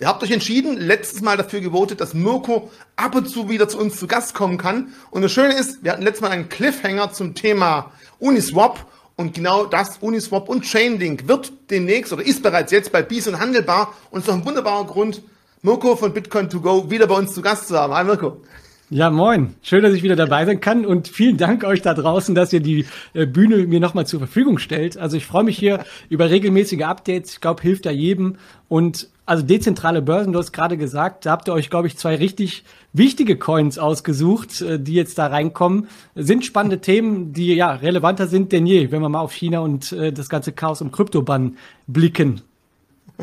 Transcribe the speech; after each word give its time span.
Ihr 0.00 0.08
habt 0.08 0.22
euch 0.22 0.30
entschieden, 0.30 0.78
letztes 0.78 1.20
Mal 1.20 1.36
dafür 1.36 1.60
gewotet, 1.60 2.00
dass 2.00 2.14
Mirko 2.14 2.70
ab 2.96 3.14
und 3.14 3.28
zu 3.28 3.50
wieder 3.50 3.68
zu 3.68 3.78
uns 3.78 3.98
zu 3.98 4.06
Gast 4.06 4.32
kommen 4.32 4.56
kann. 4.56 4.94
Und 5.10 5.20
das 5.20 5.30
Schöne 5.30 5.52
ist, 5.52 5.84
wir 5.84 5.92
hatten 5.92 6.00
letztes 6.00 6.22
Mal 6.22 6.30
einen 6.30 6.48
Cliffhanger 6.48 7.12
zum 7.12 7.34
Thema 7.34 7.92
Uniswap. 8.18 8.86
Und 9.16 9.34
genau 9.34 9.66
das, 9.66 9.98
Uniswap 9.98 10.48
und 10.48 10.64
Chainlink, 10.64 11.28
wird 11.28 11.52
demnächst 11.70 12.14
oder 12.14 12.24
ist 12.24 12.42
bereits 12.42 12.72
jetzt 12.72 12.92
bei 12.92 13.02
Bison 13.02 13.38
handelbar. 13.38 13.94
Und 14.10 14.20
es 14.20 14.24
ist 14.24 14.28
doch 14.28 14.38
ein 14.38 14.46
wunderbarer 14.46 14.86
Grund, 14.86 15.20
Mirko 15.60 15.94
von 15.96 16.14
Bitcoin 16.14 16.48
to 16.48 16.62
go 16.62 16.90
wieder 16.90 17.06
bei 17.06 17.16
uns 17.16 17.34
zu 17.34 17.42
Gast 17.42 17.68
zu 17.68 17.78
haben. 17.78 17.92
Hi 17.92 18.02
Mirko. 18.02 18.40
Ja, 18.92 19.08
moin. 19.08 19.54
Schön, 19.62 19.84
dass 19.84 19.94
ich 19.94 20.02
wieder 20.02 20.16
dabei 20.16 20.44
sein 20.44 20.58
kann 20.58 20.84
und 20.84 21.06
vielen 21.06 21.36
Dank 21.36 21.62
euch 21.62 21.80
da 21.80 21.94
draußen, 21.94 22.34
dass 22.34 22.52
ihr 22.52 22.58
die 22.58 22.86
äh, 23.14 23.24
Bühne 23.24 23.58
mir 23.68 23.78
nochmal 23.78 24.04
zur 24.04 24.18
Verfügung 24.18 24.58
stellt. 24.58 24.98
Also 24.98 25.16
ich 25.16 25.26
freue 25.26 25.44
mich 25.44 25.56
hier 25.56 25.84
über 26.08 26.28
regelmäßige 26.28 26.82
Updates. 26.82 27.34
Ich 27.34 27.40
glaube, 27.40 27.62
hilft 27.62 27.86
ja 27.86 27.92
jedem. 27.92 28.34
Und 28.66 29.08
also 29.26 29.44
dezentrale 29.44 30.02
Börsen, 30.02 30.32
du 30.32 30.40
hast 30.40 30.50
gerade 30.50 30.76
gesagt, 30.76 31.24
da 31.24 31.30
habt 31.30 31.48
ihr 31.48 31.52
euch, 31.52 31.70
glaube 31.70 31.86
ich, 31.86 31.98
zwei 31.98 32.16
richtig 32.16 32.64
wichtige 32.92 33.38
Coins 33.38 33.78
ausgesucht, 33.78 34.60
äh, 34.60 34.80
die 34.80 34.94
jetzt 34.94 35.18
da 35.18 35.28
reinkommen. 35.28 35.86
Sind 36.16 36.44
spannende 36.44 36.80
Themen, 36.80 37.32
die 37.32 37.54
ja 37.54 37.70
relevanter 37.70 38.26
sind 38.26 38.50
denn 38.50 38.66
je, 38.66 38.90
wenn 38.90 39.02
wir 39.02 39.08
mal 39.08 39.20
auf 39.20 39.32
China 39.32 39.60
und 39.60 39.92
äh, 39.92 40.12
das 40.12 40.28
ganze 40.28 40.50
Chaos 40.50 40.80
im 40.80 40.90
Kryptobann 40.90 41.58
blicken. 41.86 42.42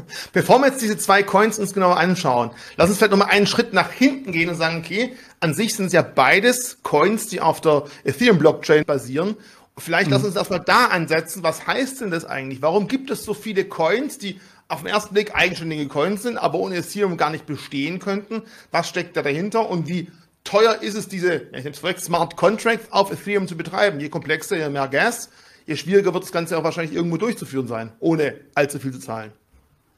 Bevor 0.34 0.60
wir 0.60 0.68
jetzt 0.68 0.82
diese 0.82 0.98
zwei 0.98 1.24
Coins 1.24 1.60
uns 1.60 1.74
genauer 1.74 1.98
anschauen, 1.98 2.52
lass 2.76 2.90
uns 2.90 2.98
vielleicht 2.98 3.12
nochmal 3.12 3.30
einen 3.30 3.48
Schritt 3.48 3.74
nach 3.74 3.92
hinten 3.92 4.32
gehen 4.32 4.50
und 4.50 4.56
sagen, 4.56 4.78
okay, 4.86 5.16
an 5.40 5.54
sich 5.54 5.76
sind 5.76 5.88
es 5.88 5.94
ja 5.94 6.02
beides 6.02 6.80
Coins, 6.84 7.28
die 7.28 7.42
auf 7.42 7.62
der 7.62 7.84
Ethereum-Blockchain 8.04 8.86
basieren. 8.86 9.36
Vielleicht 9.78 10.08
mhm. 10.08 10.14
lass 10.14 10.24
uns 10.24 10.36
erstmal 10.36 10.62
da 10.62 10.86
ansetzen. 10.86 11.44
Was 11.44 11.68
heißt 11.68 12.02
denn 12.02 12.12
das 12.12 12.26
eigentlich? 12.26 12.62
Warum 12.62 12.88
gibt 12.88 13.12
es 13.12 13.24
so 13.24 13.34
viele 13.34 13.66
Coins, 13.66 14.18
die 14.18 14.40
auf 14.68 14.82
den 14.82 14.88
ersten 14.88 15.14
Blick 15.14 15.36
eigenständige 15.36 15.88
Coins 15.88 16.24
sind, 16.24 16.38
aber 16.38 16.60
ohne 16.60 16.78
Ethereum 16.78 17.18
gar 17.18 17.30
nicht 17.30 17.46
bestehen 17.46 18.00
könnten? 18.00 18.42
Was 18.72 18.90
steckt 18.90 19.16
da 19.16 19.22
dahinter 19.22 19.70
und 19.70 19.88
wie 19.88 20.12
teuer 20.44 20.82
ist 20.82 20.96
es, 20.96 21.08
diese 21.08 21.48
ich 21.54 21.64
nehme 21.64 21.72
es 21.72 22.04
Smart 22.04 22.36
Contracts 22.36 22.92
auf 22.92 23.12
Ethereum 23.12 23.48
zu 23.48 23.56
betreiben? 23.56 24.00
Je 24.00 24.10
komplexer, 24.10 24.58
je 24.58 24.70
mehr 24.70 24.88
Gas, 24.88 25.30
je 25.66 25.76
schwieriger 25.76 26.14
wird 26.14 26.24
das 26.24 26.32
Ganze 26.32 26.58
auch 26.58 26.64
wahrscheinlich 26.64 26.96
irgendwo 26.96 27.18
durchzuführen 27.18 27.68
sein, 27.68 27.92
ohne 28.00 28.36
allzu 28.56 28.80
viel 28.80 28.94
zu 28.94 29.00
zahlen. 29.00 29.32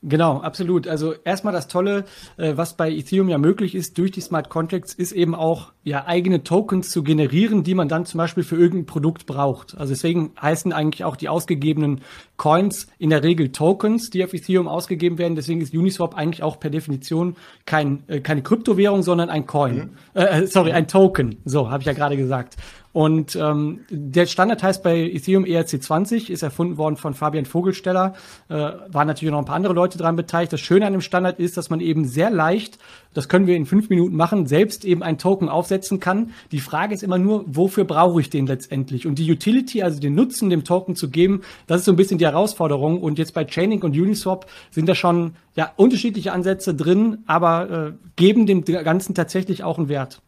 Genau, 0.02 0.38
absolut. 0.38 0.88
Also 0.88 1.14
erstmal 1.26 1.52
das 1.52 1.68
Tolle, 1.68 2.06
äh, 2.38 2.54
was 2.56 2.78
bei 2.78 2.90
Ethereum 2.90 3.28
ja 3.28 3.38
möglich 3.38 3.76
ist 3.76 3.98
durch 3.98 4.12
die 4.12 4.22
Smart 4.22 4.50
Contracts, 4.50 4.94
ist 4.94 5.12
eben 5.12 5.36
auch 5.36 5.74
ja 5.84 6.06
eigene 6.06 6.44
Tokens 6.44 6.90
zu 6.90 7.04
generieren, 7.04 7.64
die 7.64 7.76
man 7.76 7.90
dann 7.90 8.06
zum 8.06 8.18
Beispiel 8.18 8.44
für 8.44 8.56
irgendein 8.56 8.86
Produkt 8.86 9.26
braucht. 9.26 9.78
Also 9.78 9.92
deswegen 9.92 10.32
heißen 10.42 10.72
eigentlich 10.72 11.04
auch 11.04 11.18
die 11.18 11.28
ausgegebenen 11.28 12.00
Coins 12.38 12.88
in 12.98 13.10
der 13.10 13.24
Regel 13.24 13.52
Tokens, 13.52 14.10
die 14.10 14.24
auf 14.24 14.34
Ethereum 14.34 14.70
ausgegeben 14.70 15.18
werden. 15.18 15.36
Deswegen 15.36 15.60
ist 15.60 15.74
Uniswap 15.74 16.16
eigentlich 16.16 16.44
auch 16.44 16.62
per 16.62 16.70
Definition 16.70 17.36
kein, 17.66 18.04
äh, 18.08 18.22
keine 18.22 18.42
Kryptowährung, 18.42 19.04
sondern 19.04 19.30
ein 19.30 19.48
Coin. 19.48 19.76
Mhm. 19.76 20.22
Äh, 20.22 20.48
sorry, 20.48 20.72
ein 20.72 20.88
Token. 20.88 21.40
So, 21.44 21.70
habe 21.70 21.82
ich 21.82 21.88
ja 21.88 21.94
gerade 21.94 22.16
gesagt. 22.16 22.56
Und 22.92 23.36
ähm, 23.36 23.82
der 23.90 24.26
Standard 24.26 24.64
heißt 24.64 24.82
bei 24.82 24.98
Ethereum 24.98 25.46
ERC20, 25.46 26.32
ist 26.32 26.42
erfunden 26.42 26.78
worden 26.78 26.96
von 26.96 27.14
Fabian 27.14 27.46
Vogelsteller. 27.46 28.14
Äh, 28.50 28.56
waren 28.56 29.08
natürlich 29.08 29.32
noch 29.32 29.40
ein 29.40 29.46
paar 29.46 29.56
andere 29.56 29.74
Leute 29.74 29.98
dran 30.00 30.16
beteiligt. 30.16 30.52
Das 30.52 30.60
Schöne 30.60 30.88
an 30.88 30.94
dem 30.94 31.02
Standard 31.02 31.40
ist, 31.40 31.56
dass 31.56 31.70
man 31.70 31.82
eben 31.82 32.06
sehr 32.06 32.32
leicht, 32.32 32.80
das 33.14 33.30
können 33.30 33.46
wir 33.46 33.56
in 33.56 33.68
fünf 33.68 33.90
Minuten 33.90 34.16
machen, 34.16 34.48
selbst 34.48 34.86
eben 34.86 35.04
ein 35.04 35.20
Token 35.20 35.50
aufsetzen 35.50 36.00
kann. 36.00 36.32
Die 36.52 36.60
Frage 36.60 36.96
ist 36.96 37.04
immer 37.04 37.20
nur, 37.20 37.44
wofür 37.48 37.84
brauche 37.84 38.22
ich 38.22 38.32
den 38.32 38.48
letztendlich? 38.48 39.06
Und 39.06 39.20
die 39.20 39.32
Utility, 39.32 39.84
also 39.84 40.00
den 40.00 40.16
Nutzen 40.16 40.50
dem 40.50 40.64
Token 40.64 40.96
zu 40.96 41.10
geben, 41.10 41.42
das 41.68 41.82
ist 41.82 41.86
so 41.86 41.92
ein 41.92 41.98
bisschen 41.98 42.18
die 42.18 42.26
Herausforderung. 42.26 43.02
Und 43.02 43.20
jetzt 43.20 43.36
bei 43.36 43.46
Chaining 43.46 43.84
und 43.84 43.96
Uniswap 43.96 44.48
sind 44.72 44.90
da 44.90 44.96
schon 44.96 45.36
ja 45.56 45.72
unterschiedliche 45.76 46.34
Ansätze 46.34 46.74
drin, 46.74 47.20
aber 47.28 47.70
äh, 47.70 47.92
geben 48.16 48.48
dem 48.48 48.64
Ganzen 48.66 49.14
tatsächlich 49.14 49.64
auch 49.64 49.78
einen 49.78 49.90
Wert. 49.90 50.22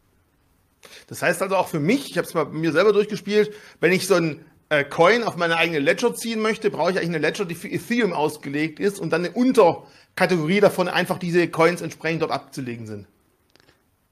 Das 1.06 1.22
heißt 1.22 1.42
also 1.42 1.56
auch 1.56 1.68
für 1.68 1.80
mich, 1.80 2.10
ich 2.10 2.18
habe 2.18 2.26
es 2.26 2.34
mal 2.34 2.46
mir 2.46 2.72
selber 2.72 2.92
durchgespielt, 2.92 3.52
wenn 3.80 3.92
ich 3.92 4.06
so 4.06 4.14
ein 4.14 4.44
äh, 4.68 4.84
Coin 4.84 5.22
auf 5.22 5.36
meine 5.36 5.56
eigene 5.56 5.78
Ledger 5.78 6.14
ziehen 6.14 6.40
möchte, 6.40 6.70
brauche 6.70 6.92
ich 6.92 6.96
eigentlich 6.96 7.10
eine 7.10 7.18
Ledger, 7.18 7.44
die 7.44 7.54
für 7.54 7.68
Ethereum 7.68 8.12
ausgelegt 8.12 8.80
ist 8.80 8.98
und 8.98 9.12
dann 9.12 9.24
eine 9.24 9.34
Unterkategorie 9.34 10.60
davon 10.60 10.88
einfach 10.88 11.18
diese 11.18 11.46
Coins 11.48 11.82
entsprechend 11.82 12.22
dort 12.22 12.32
abzulegen 12.32 12.86
sind. 12.86 13.06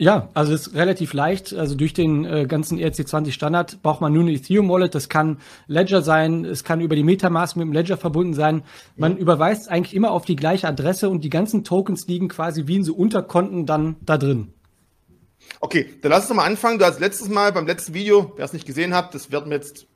Ja, 0.00 0.30
also 0.32 0.54
es 0.54 0.69
ist 0.69 0.75
relativ 0.75 1.12
leicht. 1.12 1.53
Also 1.53 1.75
durch 1.75 1.92
den 1.92 2.25
äh, 2.25 2.47
ganzen 2.47 2.78
ERC20 2.78 3.32
Standard 3.32 3.82
braucht 3.82 4.00
man 4.00 4.14
nur 4.14 4.22
eine 4.22 4.32
Ethereum 4.32 4.70
Wallet. 4.70 4.94
Das 4.94 5.10
kann 5.10 5.36
Ledger 5.66 6.00
sein, 6.00 6.47
es 6.47 6.64
kann 6.64 6.80
über 6.80 6.97
die 6.97 7.04
Metamask 7.04 7.54
mit 7.54 7.66
dem 7.66 7.72
Ledger 7.72 7.98
verbunden 7.98 8.32
sein. 8.32 8.62
Man 8.97 9.12
ja. 9.12 9.19
überweist 9.19 9.70
eigentlich 9.70 9.94
immer 9.94 10.12
auf 10.12 10.25
die 10.25 10.36
gleiche 10.36 10.69
Adresse 10.69 11.10
und 11.10 11.22
die 11.22 11.28
ganzen 11.28 11.64
Tokens 11.64 12.06
liegen 12.06 12.28
quasi 12.28 12.66
wie 12.66 12.76
in 12.76 12.84
so 12.84 12.94
Unterkonten 12.94 13.66
dann 13.66 13.97
da 14.00 14.16
drin. 14.16 14.54
Okay, 15.58 15.94
dann 16.02 16.10
lass 16.10 16.28
uns 16.28 16.36
mal 16.36 16.44
anfangen. 16.44 16.78
Du 16.78 16.84
hast 16.84 17.00
letztes 17.00 17.28
Mal 17.28 17.52
beim 17.52 17.66
letzten 17.66 17.94
Video, 17.94 18.32
wer 18.36 18.44
es 18.44 18.52
nicht 18.52 18.66
gesehen 18.66 18.94
hat, 18.94 19.14
das 19.14 19.32
werden 19.32 19.50
wir 19.50 19.56
jetzt 19.56 19.86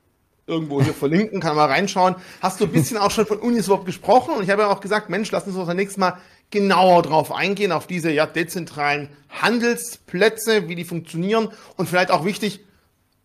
irgendwo 0.47 0.81
hier 0.81 0.93
verlinken, 0.93 1.39
kann 1.39 1.55
mal 1.55 1.65
reinschauen. 1.65 2.15
Hast 2.41 2.59
du 2.59 2.65
ein 2.65 2.71
bisschen 2.71 2.97
auch 2.97 3.11
schon 3.11 3.25
von 3.25 3.39
Uniswap 3.39 3.85
gesprochen 3.85 4.35
und 4.35 4.43
ich 4.43 4.49
habe 4.49 4.63
ja 4.63 4.69
auch 4.69 4.79
gesagt, 4.79 5.09
Mensch, 5.09 5.31
lass 5.31 5.47
uns 5.47 5.55
das 5.55 5.75
nächste 5.75 5.99
Mal 5.99 6.19
genauer 6.51 7.01
drauf 7.01 7.31
eingehen, 7.31 7.71
auf 7.71 7.87
diese 7.87 8.11
ja, 8.11 8.25
dezentralen 8.25 9.09
Handelsplätze, 9.29 10.67
wie 10.67 10.75
die 10.75 10.83
funktionieren 10.83 11.49
und 11.77 11.89
vielleicht 11.89 12.11
auch 12.11 12.25
wichtig, 12.25 12.63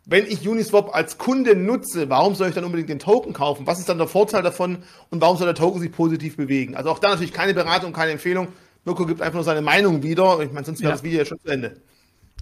wenn 0.06 0.26
ich 0.26 0.48
Uniswap 0.48 0.94
als 0.94 1.18
Kunde 1.18 1.54
nutze, 1.54 2.08
warum 2.08 2.34
soll 2.34 2.48
ich 2.48 2.54
dann 2.54 2.64
unbedingt 2.64 2.88
den 2.88 2.98
Token 2.98 3.32
kaufen? 3.32 3.66
Was 3.66 3.78
ist 3.78 3.88
dann 3.88 3.98
der 3.98 4.08
Vorteil 4.08 4.42
davon 4.42 4.78
und 5.10 5.20
warum 5.20 5.36
soll 5.36 5.47
der 5.47 5.54
Token 5.54 5.80
sich 5.80 5.92
positiv 5.92 6.36
bewegen? 6.36 6.74
Also 6.74 6.91
auch 6.91 6.98
da 6.98 7.10
natürlich 7.10 7.32
keine 7.32 7.54
Beratung, 7.54 7.92
keine 7.92 8.12
Empfehlung. 8.12 8.48
Mirko 8.84 9.04
gibt 9.04 9.20
einfach 9.20 9.34
nur 9.34 9.44
seine 9.44 9.60
Meinung 9.60 10.02
wieder. 10.02 10.41
Ich 10.41 10.52
meine, 10.52 10.64
sonst 10.64 10.80
wäre 10.80 10.91
ja. 10.91 10.97
das 10.97 11.04
Video 11.04 11.18
ja 11.18 11.26
schon 11.26 11.38
zu 11.38 11.48
Ende. 11.48 11.76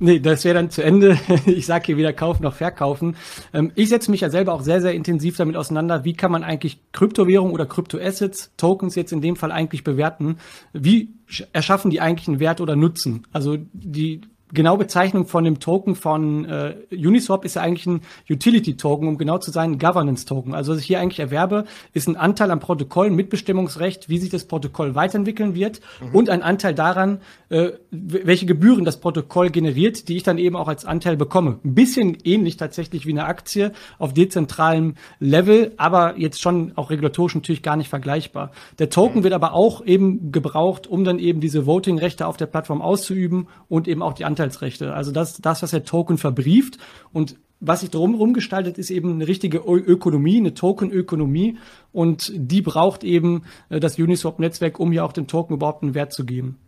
Nee, 0.01 0.21
das 0.21 0.45
wäre 0.45 0.55
dann 0.55 0.71
zu 0.71 0.83
Ende. 0.83 1.19
Ich 1.47 1.67
sage 1.67 1.87
hier 1.87 1.97
weder 1.97 2.13
kaufen 2.13 2.43
noch 2.43 2.55
verkaufen. 2.55 3.17
Ähm, 3.53 3.73
ich 3.75 3.89
setze 3.89 4.11
mich 4.11 4.21
ja 4.21 4.31
selber 4.31 4.53
auch 4.53 4.63
sehr, 4.63 4.81
sehr 4.81 4.93
intensiv 4.93 5.37
damit 5.37 5.57
auseinander, 5.57 6.05
wie 6.05 6.15
kann 6.15 6.31
man 6.31 6.45
eigentlich 6.45 6.79
Kryptowährung 6.93 7.53
oder 7.53 7.67
Kryptoassets, 7.67 8.53
Tokens 8.57 8.95
jetzt 8.95 9.13
in 9.13 9.21
dem 9.21 9.37
Fall 9.37 9.51
eigentlich 9.51 9.85
bewerten. 9.85 10.39
Wie 10.73 11.15
erschaffen 11.53 11.91
die 11.91 12.01
eigentlich 12.01 12.29
einen 12.29 12.41
Wert 12.41 12.61
oder 12.61 12.77
Nutzen? 12.77 13.27
Also 13.33 13.57
die 13.73 14.21
genaue 14.53 14.79
Bezeichnung 14.79 15.27
von 15.27 15.45
dem 15.45 15.61
Token 15.61 15.95
von 15.95 16.45
äh, 16.45 16.75
Uniswap 16.91 17.45
ist 17.45 17.57
ja 17.57 17.63
eigentlich 17.63 17.87
ein 17.87 18.01
Utility-Token, 18.29 19.09
um 19.09 19.19
genau 19.19 19.39
zu 19.39 19.51
sein, 19.51 19.73
ein 19.73 19.79
Governance-Token. 19.79 20.55
Also 20.55 20.73
was 20.73 20.81
ich 20.81 20.87
hier 20.87 21.01
eigentlich 21.01 21.21
erwerbe, 21.21 21.65
ist 21.93 22.09
ein 22.09 22.17
Anteil 22.17 22.51
am 22.51 22.61
Protokoll, 22.61 23.11
Mitbestimmungsrecht, 23.11 24.09
wie 24.09 24.19
sich 24.19 24.31
das 24.31 24.45
Protokoll 24.45 24.95
weiterentwickeln 24.95 25.55
wird 25.55 25.81
mhm. 26.01 26.15
und 26.15 26.31
ein 26.31 26.43
Anteil 26.43 26.75
daran, 26.75 27.21
äh, 27.51 27.73
welche 27.91 28.47
Gebühren 28.47 28.85
das 28.85 29.01
Protokoll 29.01 29.51
generiert, 29.51 30.09
die 30.09 30.17
ich 30.17 30.23
dann 30.23 30.39
eben 30.39 30.57
auch 30.57 30.69
als 30.69 30.85
Anteil 30.85 31.17
bekomme. 31.17 31.59
Ein 31.65 31.75
bisschen 31.75 32.17
ähnlich 32.25 32.57
tatsächlich 32.57 33.07
wie 33.07 33.13
eine 33.13 33.27
Aktie 33.27 33.73
auf 33.99 34.15
dezentralem 34.15 34.95
Level, 35.21 35.73
aber 35.77 36.19
jetzt 36.19 36.41
schon 36.41 36.73
auch 36.77 36.91
regulatorisch 36.91 37.35
natürlich 37.35 37.63
gar 37.63 37.77
nicht 37.77 37.89
vergleichbar. 37.89 38.53
Der 38.79 38.91
Token 38.91 39.21
mhm. 39.21 39.25
wird 39.25 39.35
aber 39.35 39.53
auch 39.53 39.85
eben 39.85 40.33
gebraucht, 40.33 40.87
um 40.87 41.05
dann 41.05 41.19
eben 41.19 41.41
diese 41.41 41.67
Voting-Rechte 41.67 42.27
auf 42.27 42.37
der 42.37 42.47
Plattform 42.47 42.81
auszuüben 42.81 43.49
und 43.69 43.89
eben 43.89 44.03
auch 44.03 44.15
die 44.15 44.25
Anteile 44.25 44.38
Anteilsrechte. 44.39 44.95
Also 44.95 45.13
das, 45.13 45.39
das, 45.39 45.63
was 45.63 45.71
der 45.71 45.85
Token 45.85 46.19
verbrieft 46.19 46.79
und 47.13 47.37
was 47.61 47.81
sich 47.81 47.91
drumherum 47.91 48.35
gestaltet, 48.35 48.79
ist 48.79 48.91
eben 48.91 49.15
eine 49.15 49.27
richtige 49.27 49.59
Ökonomie, 49.59 50.39
eine 50.39 50.55
Tokenökonomie 50.55 51.59
und 51.93 52.31
die 52.35 52.63
braucht 52.63 53.03
eben 53.03 53.43
äh, 53.69 53.81
das 53.81 53.99
Uniswap-Netzwerk, 53.99 54.79
um 54.79 54.93
hier 54.93 55.05
auch 55.05 55.13
dem 55.13 55.27
Token 55.27 55.55
überhaupt 55.55 55.83
einen 55.83 55.95
Wert 55.95 56.13
zu 56.13 56.25
geben. 56.25 56.59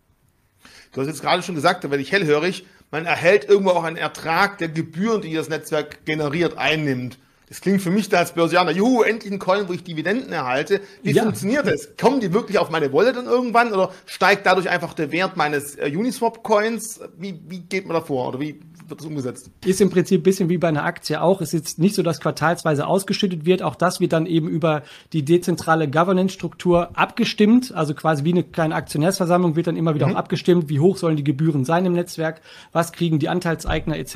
Du 0.91 0.99
hast 0.99 1.07
jetzt 1.07 1.21
gerade 1.21 1.41
schon 1.43 1.55
gesagt, 1.55 1.85
da 1.85 1.89
werde 1.89 2.03
ich 2.03 2.11
hellhörig, 2.11 2.65
man 2.91 3.05
erhält 3.05 3.47
irgendwo 3.47 3.71
auch 3.71 3.83
einen 3.83 3.95
Ertrag 3.95 4.57
der 4.57 4.67
Gebühren, 4.67 5.21
die 5.21 5.33
das 5.33 5.47
Netzwerk 5.47 6.03
generiert, 6.03 6.57
einnimmt. 6.57 7.17
Das 7.51 7.59
klingt 7.59 7.81
für 7.81 7.91
mich 7.91 8.07
da 8.07 8.19
als 8.19 8.31
Börsianer, 8.31 8.71
juhu, 8.71 9.01
endlich 9.01 9.29
ein 9.29 9.37
Coin, 9.37 9.67
wo 9.67 9.73
ich 9.73 9.83
Dividenden 9.83 10.31
erhalte. 10.31 10.79
Wie 11.03 11.11
ja. 11.11 11.23
funktioniert 11.23 11.67
das? 11.67 11.97
Kommen 11.97 12.21
die 12.21 12.31
wirklich 12.31 12.57
auf 12.57 12.69
meine 12.69 12.93
Wallet 12.93 13.17
dann 13.17 13.25
irgendwann 13.25 13.73
oder 13.73 13.91
steigt 14.05 14.45
dadurch 14.45 14.69
einfach 14.69 14.93
der 14.93 15.11
Wert 15.11 15.35
meines 15.35 15.75
äh, 15.75 15.91
Uniswap-Coins? 15.93 17.01
Wie, 17.17 17.41
wie 17.49 17.59
geht 17.59 17.87
man 17.87 17.95
da 17.95 18.01
vor 18.01 18.29
oder 18.29 18.39
wie 18.39 18.61
wird 18.87 19.01
das 19.01 19.05
umgesetzt? 19.05 19.51
Ist 19.65 19.81
im 19.81 19.89
Prinzip 19.89 20.21
ein 20.21 20.23
bisschen 20.23 20.47
wie 20.47 20.57
bei 20.57 20.69
einer 20.69 20.85
Aktie 20.85 21.21
auch. 21.21 21.41
Es 21.41 21.49
ist 21.49 21.59
jetzt 21.59 21.79
nicht 21.79 21.93
so, 21.93 22.03
dass 22.03 22.21
quartalsweise 22.21 22.87
ausgeschüttet 22.87 23.45
wird. 23.45 23.63
Auch 23.63 23.75
das 23.75 23.99
wird 23.99 24.13
dann 24.13 24.27
eben 24.27 24.47
über 24.47 24.83
die 25.11 25.25
dezentrale 25.25 25.89
Governance-Struktur 25.89 26.91
abgestimmt. 26.93 27.73
Also 27.73 27.93
quasi 27.95 28.23
wie 28.23 28.31
eine 28.31 28.43
kleine 28.43 28.75
Aktionärsversammlung 28.75 29.57
wird 29.57 29.67
dann 29.67 29.75
immer 29.75 29.93
wieder 29.93 30.07
mhm. 30.07 30.13
auch 30.13 30.19
abgestimmt. 30.19 30.69
Wie 30.69 30.79
hoch 30.79 30.95
sollen 30.95 31.17
die 31.17 31.25
Gebühren 31.25 31.65
sein 31.65 31.85
im 31.85 31.91
Netzwerk? 31.91 32.39
Was 32.71 32.93
kriegen 32.93 33.19
die 33.19 33.27
Anteilseigner 33.27 33.97
etc.? 33.97 34.15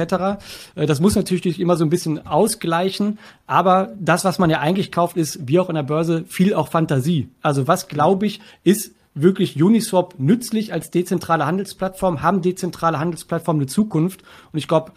Äh, 0.76 0.86
das 0.86 1.02
muss 1.02 1.16
natürlich 1.16 1.60
immer 1.60 1.76
so 1.76 1.84
ein 1.84 1.90
bisschen 1.90 2.26
ausgleichen. 2.26 3.20
Aber 3.48 3.94
das, 4.00 4.25
was 4.25 4.39
man 4.39 4.50
ja 4.50 4.60
eigentlich 4.60 4.92
kauft, 4.92 5.18
ist 5.18 5.48
wie 5.48 5.60
auch 5.60 5.69
in 5.69 5.75
der 5.75 5.83
Börse 5.83 6.24
viel 6.27 6.54
auch 6.54 6.69
Fantasie. 6.69 7.30
Also 7.42 7.68
was 7.68 7.88
glaube 7.88 8.25
ich 8.25 8.42
ist 8.63 8.94
wirklich 9.13 9.62
Uniswap 9.62 10.16
nützlich 10.18 10.74
als 10.74 10.92
dezentrale 10.92 11.45
Handelsplattform? 11.45 12.22
Haben 12.22 12.42
dezentrale 12.42 13.00
Handelsplattformen 13.00 13.62
eine 13.62 13.68
Zukunft? 13.68 14.24
Und 14.51 14.60
ich 14.60 14.68
glaube, 14.68 14.92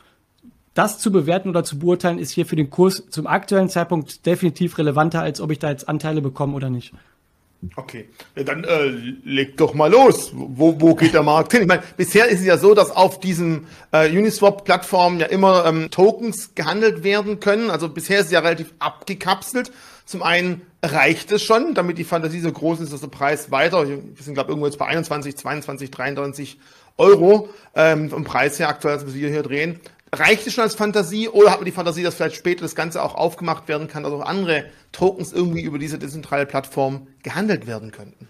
das 0.75 0.99
zu 0.99 1.11
bewerten 1.11 1.49
oder 1.49 1.65
zu 1.65 1.79
beurteilen, 1.79 2.19
ist 2.19 2.31
hier 2.31 2.47
für 2.47 2.57
den 2.57 2.71
Kurs 2.71 3.05
zum 3.11 3.27
aktuellen 3.27 3.69
Zeitpunkt 3.69 4.27
definitiv 4.27 4.79
relevanter, 4.79 5.23
als 5.23 5.41
ob 5.41 5.51
ich 5.51 5.59
da 5.59 5.71
jetzt 5.71 5.89
Anteile 5.89 6.21
bekomme 6.21 6.55
oder 6.55 6.71
nicht. 6.71 6.93
Okay, 7.75 8.09
dann 8.37 8.63
äh, 8.63 8.87
leg 9.25 9.57
doch 9.57 9.75
mal 9.75 9.91
los. 9.91 10.31
Wo, 10.33 10.81
wo 10.81 10.95
geht 10.95 11.13
der 11.13 11.25
Markt 11.25 11.51
hin? 11.51 11.63
Ich 11.63 11.67
meine, 11.67 11.83
bisher 11.97 12.29
ist 12.29 12.39
es 12.39 12.47
ja 12.47 12.57
so, 12.57 12.73
dass 12.73 12.93
auf 12.93 13.19
diesen 13.19 13.67
äh, 13.91 14.09
Uniswap-Plattformen 14.17 15.19
ja 15.19 15.27
immer 15.27 15.67
ähm, 15.67 15.91
Tokens 15.91 16.55
gehandelt 16.55 17.03
werden 17.03 17.41
können. 17.41 17.71
Also 17.71 17.89
bisher 17.89 18.21
ist 18.21 18.27
es 18.27 18.33
ja 18.33 18.41
relativ 18.41 18.73
abgekapselt. 18.79 19.73
Zum 20.05 20.23
einen 20.23 20.63
reicht 20.85 21.33
es 21.33 21.43
schon, 21.43 21.75
damit 21.75 21.99
die 21.99 22.05
Fantasie 22.05 22.41
so 22.41 22.53
groß 22.53 22.79
ist, 22.81 22.93
dass 22.93 23.01
der 23.01 23.09
Preis 23.09 23.51
weiter, 23.51 23.89
wir 23.89 24.01
sind 24.21 24.35
glaube 24.35 24.51
irgendwo 24.51 24.67
jetzt 24.67 24.79
bei 24.79 24.87
21, 24.87 25.37
22, 25.37 25.91
23 25.91 26.59
Euro 26.97 27.49
ähm, 27.75 28.09
vom 28.09 28.25
Preis 28.25 28.59
her 28.59 28.69
aktuell, 28.69 28.95
als 28.95 29.15
wir 29.15 29.31
hier 29.31 29.43
drehen. 29.43 29.81
Reicht 30.13 30.47
es 30.47 30.55
schon 30.55 30.65
als 30.65 30.75
Fantasie 30.75 31.29
oder 31.29 31.51
hat 31.51 31.59
man 31.59 31.67
die 31.67 31.73
Fantasie, 31.73 32.03
dass 32.03 32.15
vielleicht 32.15 32.37
später 32.37 32.63
das 32.63 32.75
Ganze 32.75 33.03
auch 33.03 33.15
aufgemacht 33.15 33.69
werden 33.69 33.89
kann, 33.89 34.03
dass 34.03 34.13
auch 34.13 34.25
andere 34.25 34.65
Tokens 34.93 35.33
irgendwie 35.33 35.63
über 35.63 35.79
diese 35.79 35.99
dezentrale 35.99 36.47
Plattform 36.47 37.09
gehandelt 37.23 37.67
werden 37.67 37.91
könnten? 37.91 38.27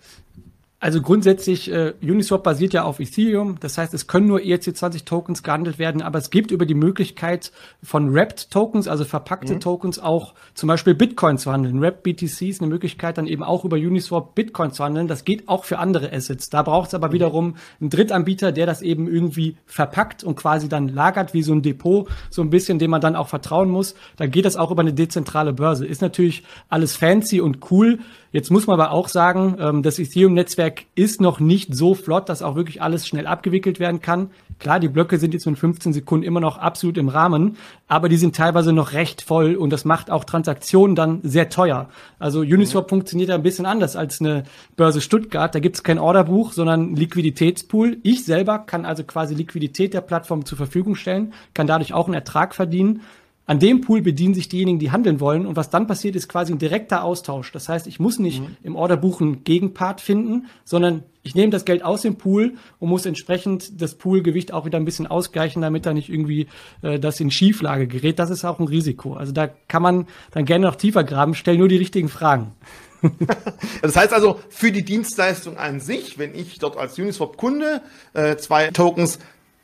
Also 0.80 1.02
grundsätzlich, 1.02 1.72
äh, 1.72 1.94
Uniswap 2.00 2.44
basiert 2.44 2.72
ja 2.72 2.84
auf 2.84 3.00
Ethereum. 3.00 3.56
Das 3.58 3.76
heißt, 3.78 3.92
es 3.94 4.06
können 4.06 4.28
nur 4.28 4.38
ERC20-Tokens 4.38 5.42
gehandelt 5.42 5.80
werden, 5.80 6.02
aber 6.02 6.20
es 6.20 6.30
gibt 6.30 6.52
über 6.52 6.66
die 6.66 6.74
Möglichkeit 6.74 7.50
von 7.82 8.14
Wrapped-Tokens, 8.14 8.86
also 8.86 9.04
verpackte 9.04 9.54
mhm. 9.54 9.60
Tokens, 9.60 9.98
auch 9.98 10.34
zum 10.54 10.68
Beispiel 10.68 10.94
Bitcoin 10.94 11.36
zu 11.36 11.50
handeln. 11.50 11.80
Wrapped 11.80 12.04
BTC 12.04 12.42
ist 12.42 12.60
eine 12.60 12.70
Möglichkeit, 12.70 13.18
dann 13.18 13.26
eben 13.26 13.42
auch 13.42 13.64
über 13.64 13.76
Uniswap 13.76 14.36
Bitcoin 14.36 14.70
zu 14.70 14.84
handeln. 14.84 15.08
Das 15.08 15.24
geht 15.24 15.48
auch 15.48 15.64
für 15.64 15.80
andere 15.80 16.12
Assets. 16.12 16.48
Da 16.48 16.62
braucht 16.62 16.88
es 16.88 16.94
aber 16.94 17.08
mhm. 17.08 17.12
wiederum 17.12 17.56
einen 17.80 17.90
Drittanbieter, 17.90 18.52
der 18.52 18.66
das 18.66 18.80
eben 18.80 19.08
irgendwie 19.08 19.56
verpackt 19.66 20.22
und 20.22 20.36
quasi 20.36 20.68
dann 20.68 20.86
lagert 20.86 21.34
wie 21.34 21.42
so 21.42 21.54
ein 21.54 21.62
Depot, 21.62 22.08
so 22.30 22.40
ein 22.40 22.50
bisschen, 22.50 22.78
dem 22.78 22.92
man 22.92 23.00
dann 23.00 23.16
auch 23.16 23.26
vertrauen 23.26 23.68
muss. 23.68 23.96
Da 24.16 24.26
geht 24.26 24.44
das 24.44 24.54
auch 24.56 24.70
über 24.70 24.82
eine 24.82 24.92
dezentrale 24.92 25.52
Börse. 25.52 25.86
Ist 25.86 26.02
natürlich 26.02 26.44
alles 26.68 26.94
fancy 26.94 27.40
und 27.40 27.68
cool. 27.72 27.98
Jetzt 28.30 28.50
muss 28.50 28.66
man 28.66 28.78
aber 28.78 28.92
auch 28.92 29.08
sagen, 29.08 29.56
ähm, 29.58 29.82
das 29.82 29.98
Ethereum-Netzwerk 29.98 30.84
ist 30.94 31.20
noch 31.20 31.40
nicht 31.40 31.74
so 31.74 31.94
flott, 31.94 32.28
dass 32.28 32.42
auch 32.42 32.56
wirklich 32.56 32.82
alles 32.82 33.06
schnell 33.06 33.26
abgewickelt 33.26 33.80
werden 33.80 34.02
kann. 34.02 34.30
Klar, 34.58 34.80
die 34.80 34.88
Blöcke 34.88 35.18
sind 35.18 35.32
jetzt 35.32 35.46
in 35.46 35.56
15 35.56 35.92
Sekunden 35.94 36.26
immer 36.26 36.40
noch 36.40 36.58
absolut 36.58 36.98
im 36.98 37.08
Rahmen, 37.08 37.56
aber 37.86 38.08
die 38.08 38.18
sind 38.18 38.36
teilweise 38.36 38.72
noch 38.72 38.92
recht 38.92 39.22
voll 39.22 39.54
und 39.54 39.70
das 39.70 39.84
macht 39.84 40.10
auch 40.10 40.24
Transaktionen 40.24 40.94
dann 40.94 41.20
sehr 41.22 41.48
teuer. 41.48 41.88
Also 42.18 42.40
Uniswap 42.40 42.86
mhm. 42.86 42.88
funktioniert 42.90 43.30
ein 43.30 43.42
bisschen 43.42 43.64
anders 43.64 43.96
als 43.96 44.20
eine 44.20 44.42
Börse 44.76 45.00
Stuttgart. 45.00 45.54
Da 45.54 45.60
gibt 45.60 45.76
es 45.76 45.82
kein 45.82 45.98
Orderbuch, 45.98 46.52
sondern 46.52 46.96
Liquiditätspool. 46.96 47.98
Ich 48.02 48.24
selber 48.26 48.58
kann 48.58 48.84
also 48.84 49.04
quasi 49.04 49.34
Liquidität 49.34 49.94
der 49.94 50.02
Plattform 50.02 50.44
zur 50.44 50.58
Verfügung 50.58 50.96
stellen, 50.96 51.32
kann 51.54 51.66
dadurch 51.66 51.94
auch 51.94 52.06
einen 52.06 52.14
Ertrag 52.14 52.54
verdienen. 52.54 53.00
An 53.48 53.58
dem 53.58 53.80
Pool 53.80 54.02
bedienen 54.02 54.34
sich 54.34 54.50
diejenigen, 54.50 54.78
die 54.78 54.90
handeln 54.90 55.20
wollen. 55.20 55.46
Und 55.46 55.56
was 55.56 55.70
dann 55.70 55.86
passiert, 55.86 56.14
ist 56.16 56.28
quasi 56.28 56.52
ein 56.52 56.58
direkter 56.58 57.02
Austausch. 57.02 57.50
Das 57.50 57.70
heißt, 57.70 57.86
ich 57.86 57.98
muss 57.98 58.18
nicht 58.18 58.42
mhm. 58.42 58.58
im 58.62 58.76
Orderbuch 58.76 59.22
einen 59.22 59.42
Gegenpart 59.42 60.02
finden, 60.02 60.48
sondern 60.64 61.02
ich 61.22 61.34
nehme 61.34 61.48
das 61.48 61.64
Geld 61.64 61.82
aus 61.82 62.02
dem 62.02 62.16
Pool 62.16 62.56
und 62.78 62.90
muss 62.90 63.06
entsprechend 63.06 63.80
das 63.80 63.94
Poolgewicht 63.94 64.52
auch 64.52 64.66
wieder 64.66 64.76
ein 64.76 64.84
bisschen 64.84 65.06
ausgleichen, 65.06 65.62
damit 65.62 65.86
da 65.86 65.94
nicht 65.94 66.10
irgendwie 66.10 66.46
äh, 66.82 66.98
das 66.98 67.20
in 67.20 67.30
Schieflage 67.30 67.86
gerät. 67.86 68.18
Das 68.18 68.28
ist 68.28 68.44
auch 68.44 68.58
ein 68.58 68.68
Risiko. 68.68 69.14
Also 69.14 69.32
da 69.32 69.46
kann 69.46 69.80
man 69.80 70.06
dann 70.32 70.44
gerne 70.44 70.66
noch 70.66 70.76
tiefer 70.76 71.02
graben. 71.02 71.34
Stell 71.34 71.56
nur 71.56 71.68
die 71.68 71.78
richtigen 71.78 72.10
Fragen. 72.10 72.52
das 73.80 73.96
heißt 73.96 74.12
also, 74.12 74.40
für 74.50 74.72
die 74.72 74.84
Dienstleistung 74.84 75.56
an 75.56 75.80
sich, 75.80 76.18
wenn 76.18 76.34
ich 76.34 76.58
dort 76.58 76.76
als 76.76 76.98
Uniswap-Kunde 76.98 77.80
äh, 78.12 78.36
zwei 78.36 78.70
Tokens 78.72 79.18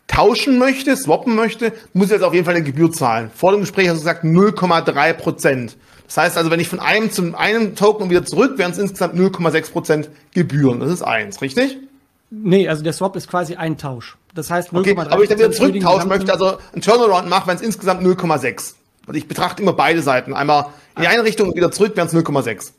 tauschen 0.07 0.59
möchte, 0.59 0.97
swappen 0.97 1.35
möchte, 1.35 1.73
muss 1.93 2.07
ich 2.07 2.13
jetzt 2.13 2.23
auf 2.23 2.35
jeden 2.35 2.45
Fall 2.45 2.55
eine 2.55 2.65
Gebühr 2.65 2.93
zahlen. 2.93 3.31
Vor 3.35 3.53
dem 3.53 3.61
Gespräch 3.61 3.89
hast 3.89 3.97
du 3.97 4.01
gesagt 4.01 4.25
0,3 4.25 5.13
Prozent. 5.15 5.77
Das 6.07 6.17
heißt 6.19 6.37
also, 6.37 6.51
wenn 6.51 6.61
ich 6.61 6.69
von 6.69 6.81
einem 6.81 7.11
zum 7.11 7.35
einem 7.35 7.75
Token 7.75 8.11
wieder 8.11 8.25
zurück, 8.25 8.59
wären 8.59 8.73
es 8.73 8.79
insgesamt 8.79 9.15
0,6 9.15 9.73
Prozent 9.73 10.11
Gebühren. 10.33 10.81
Das 10.81 10.91
ist 10.91 11.03
eins, 11.03 11.41
richtig? 11.41 11.79
Nee, 12.31 12.69
also 12.69 12.83
der 12.83 12.93
Swap 12.93 13.17
ist 13.17 13.29
quasi 13.29 13.57
ein 13.57 13.79
Tausch. 13.79 14.17
Das 14.35 14.51
heißt 14.51 14.71
0,3 14.73 14.79
okay, 14.79 14.97
aber 15.11 15.23
ich 15.23 15.29
dann 15.29 15.39
wieder 15.39 15.53
zurücktauschen 15.53 16.09
möchte, 16.09 16.33
also 16.33 16.59
ein 16.75 16.81
Turnaround 16.81 17.29
mache, 17.29 17.47
wenn 17.47 17.57
es 17.57 17.63
insgesamt 17.63 18.03
0,6. 18.03 18.75
Also 19.07 19.19
ich 19.19 19.29
betrachte 19.29 19.63
immer 19.63 19.73
beide 19.73 20.03
Seiten. 20.03 20.35
Einmal 20.35 20.67
in 20.97 21.03
die 21.03 21.09
eine 21.09 21.25
Richtung 21.25 21.49
und 21.49 21.57
wieder 21.57 21.71
zurück 21.71 21.97
wären 21.97 22.09
es 22.09 22.15
0,6. 22.15 22.73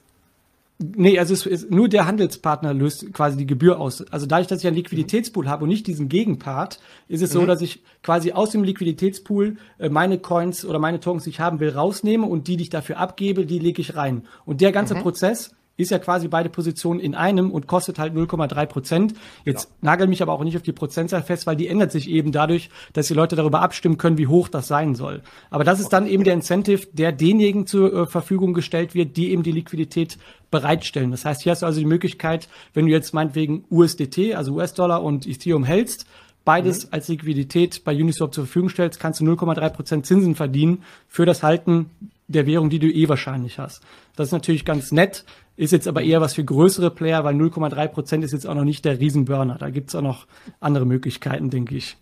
Nee, 0.77 1.17
also 1.19 1.33
es 1.33 1.45
ist 1.45 1.71
nur 1.71 1.87
der 1.87 2.05
Handelspartner 2.05 2.73
löst 2.73 3.13
quasi 3.13 3.37
die 3.37 3.45
Gebühr 3.45 3.79
aus. 3.79 4.01
Also 4.11 4.25
dadurch, 4.25 4.47
dass 4.47 4.59
ich 4.59 4.67
einen 4.67 4.75
Liquiditätspool 4.75 5.47
habe 5.47 5.63
und 5.63 5.69
nicht 5.69 5.87
diesen 5.87 6.09
Gegenpart, 6.09 6.81
ist 7.07 7.21
es 7.21 7.29
mhm. 7.29 7.39
so, 7.39 7.45
dass 7.45 7.61
ich 7.61 7.81
quasi 8.03 8.33
aus 8.33 8.49
dem 8.49 8.63
Liquiditätspool 8.63 9.55
äh, 9.79 9.87
meine 9.87 10.19
Coins 10.19 10.65
oder 10.65 10.79
meine 10.79 10.99
Tokens, 10.99 11.23
die 11.23 11.29
ich 11.29 11.39
haben 11.39 11.61
will, 11.61 11.69
rausnehme 11.69 12.25
und 12.25 12.49
die, 12.49 12.57
die 12.57 12.63
ich 12.63 12.69
dafür 12.69 12.97
abgebe, 12.97 13.45
die 13.45 13.59
lege 13.59 13.81
ich 13.81 13.95
rein. 13.95 14.23
Und 14.45 14.59
der 14.59 14.73
ganze 14.73 14.95
mhm. 14.95 15.03
Prozess 15.03 15.55
ist 15.77 15.91
ja 15.91 15.99
quasi 15.99 16.27
beide 16.27 16.49
Positionen 16.49 16.99
in 16.99 17.15
einem 17.15 17.51
und 17.51 17.67
kostet 17.67 17.99
halt 17.99 18.13
0,3 18.13 18.65
Prozent. 18.65 19.13
Jetzt 19.43 19.65
genau. 19.65 19.91
nagel 19.91 20.07
mich 20.07 20.21
aber 20.21 20.33
auch 20.33 20.43
nicht 20.43 20.55
auf 20.55 20.63
die 20.63 20.71
Prozentzahl 20.71 21.21
fest, 21.21 21.47
weil 21.47 21.55
die 21.55 21.67
ändert 21.67 21.91
sich 21.91 22.09
eben 22.09 22.31
dadurch, 22.31 22.69
dass 22.93 23.07
die 23.07 23.13
Leute 23.13 23.35
darüber 23.35 23.61
abstimmen 23.61 23.97
können, 23.97 24.17
wie 24.17 24.27
hoch 24.27 24.47
das 24.47 24.67
sein 24.67 24.95
soll. 24.95 25.21
Aber 25.49 25.63
das 25.63 25.79
ist 25.79 25.89
dann 25.89 26.07
eben 26.07 26.23
der 26.23 26.33
Incentive, 26.33 26.87
der 26.93 27.11
denjenigen 27.11 27.67
zur 27.67 27.93
äh, 27.93 28.07
Verfügung 28.07 28.53
gestellt 28.53 28.95
wird, 28.95 29.17
die 29.17 29.31
eben 29.31 29.43
die 29.43 29.51
Liquidität 29.51 30.17
bereitstellen. 30.49 31.11
Das 31.11 31.25
heißt, 31.25 31.41
hier 31.41 31.51
hast 31.51 31.61
du 31.61 31.65
also 31.65 31.79
die 31.79 31.85
Möglichkeit, 31.85 32.47
wenn 32.73 32.85
du 32.85 32.91
jetzt 32.91 33.13
meinetwegen 33.13 33.65
USDT, 33.69 34.35
also 34.35 34.53
US-Dollar 34.53 35.03
und 35.03 35.27
Ethereum 35.27 35.65
hältst, 35.65 36.05
beides 36.45 36.85
mhm. 36.85 36.89
als 36.93 37.07
Liquidität 37.09 37.83
bei 37.83 37.93
Uniswap 37.93 38.33
zur 38.33 38.45
Verfügung 38.45 38.69
stellst, 38.69 38.99
kannst 38.99 39.19
du 39.19 39.25
0,3 39.25 39.69
Prozent 39.71 40.05
Zinsen 40.05 40.35
verdienen 40.35 40.83
für 41.09 41.25
das 41.25 41.43
Halten 41.43 41.89
der 42.27 42.45
Währung, 42.45 42.69
die 42.69 42.79
du 42.79 42.87
eh 42.87 43.07
wahrscheinlich 43.09 43.59
hast. 43.59 43.81
Das 44.15 44.27
ist 44.27 44.31
natürlich 44.31 44.65
ganz 44.65 44.91
nett, 44.91 45.25
ist 45.57 45.71
jetzt 45.71 45.87
aber 45.87 46.01
eher 46.01 46.21
was 46.21 46.33
für 46.33 46.43
größere 46.43 46.91
Player, 46.91 47.23
weil 47.23 47.35
0,3 47.35 47.87
Prozent 47.87 48.23
ist 48.23 48.33
jetzt 48.33 48.47
auch 48.47 48.55
noch 48.55 48.63
nicht 48.63 48.83
der 48.85 48.99
Riesenburner. 48.99 49.57
Da 49.57 49.69
gibt's 49.69 49.95
auch 49.95 50.01
noch 50.01 50.27
andere 50.59 50.85
Möglichkeiten, 50.85 51.49
denke 51.49 51.75
ich. 51.75 51.97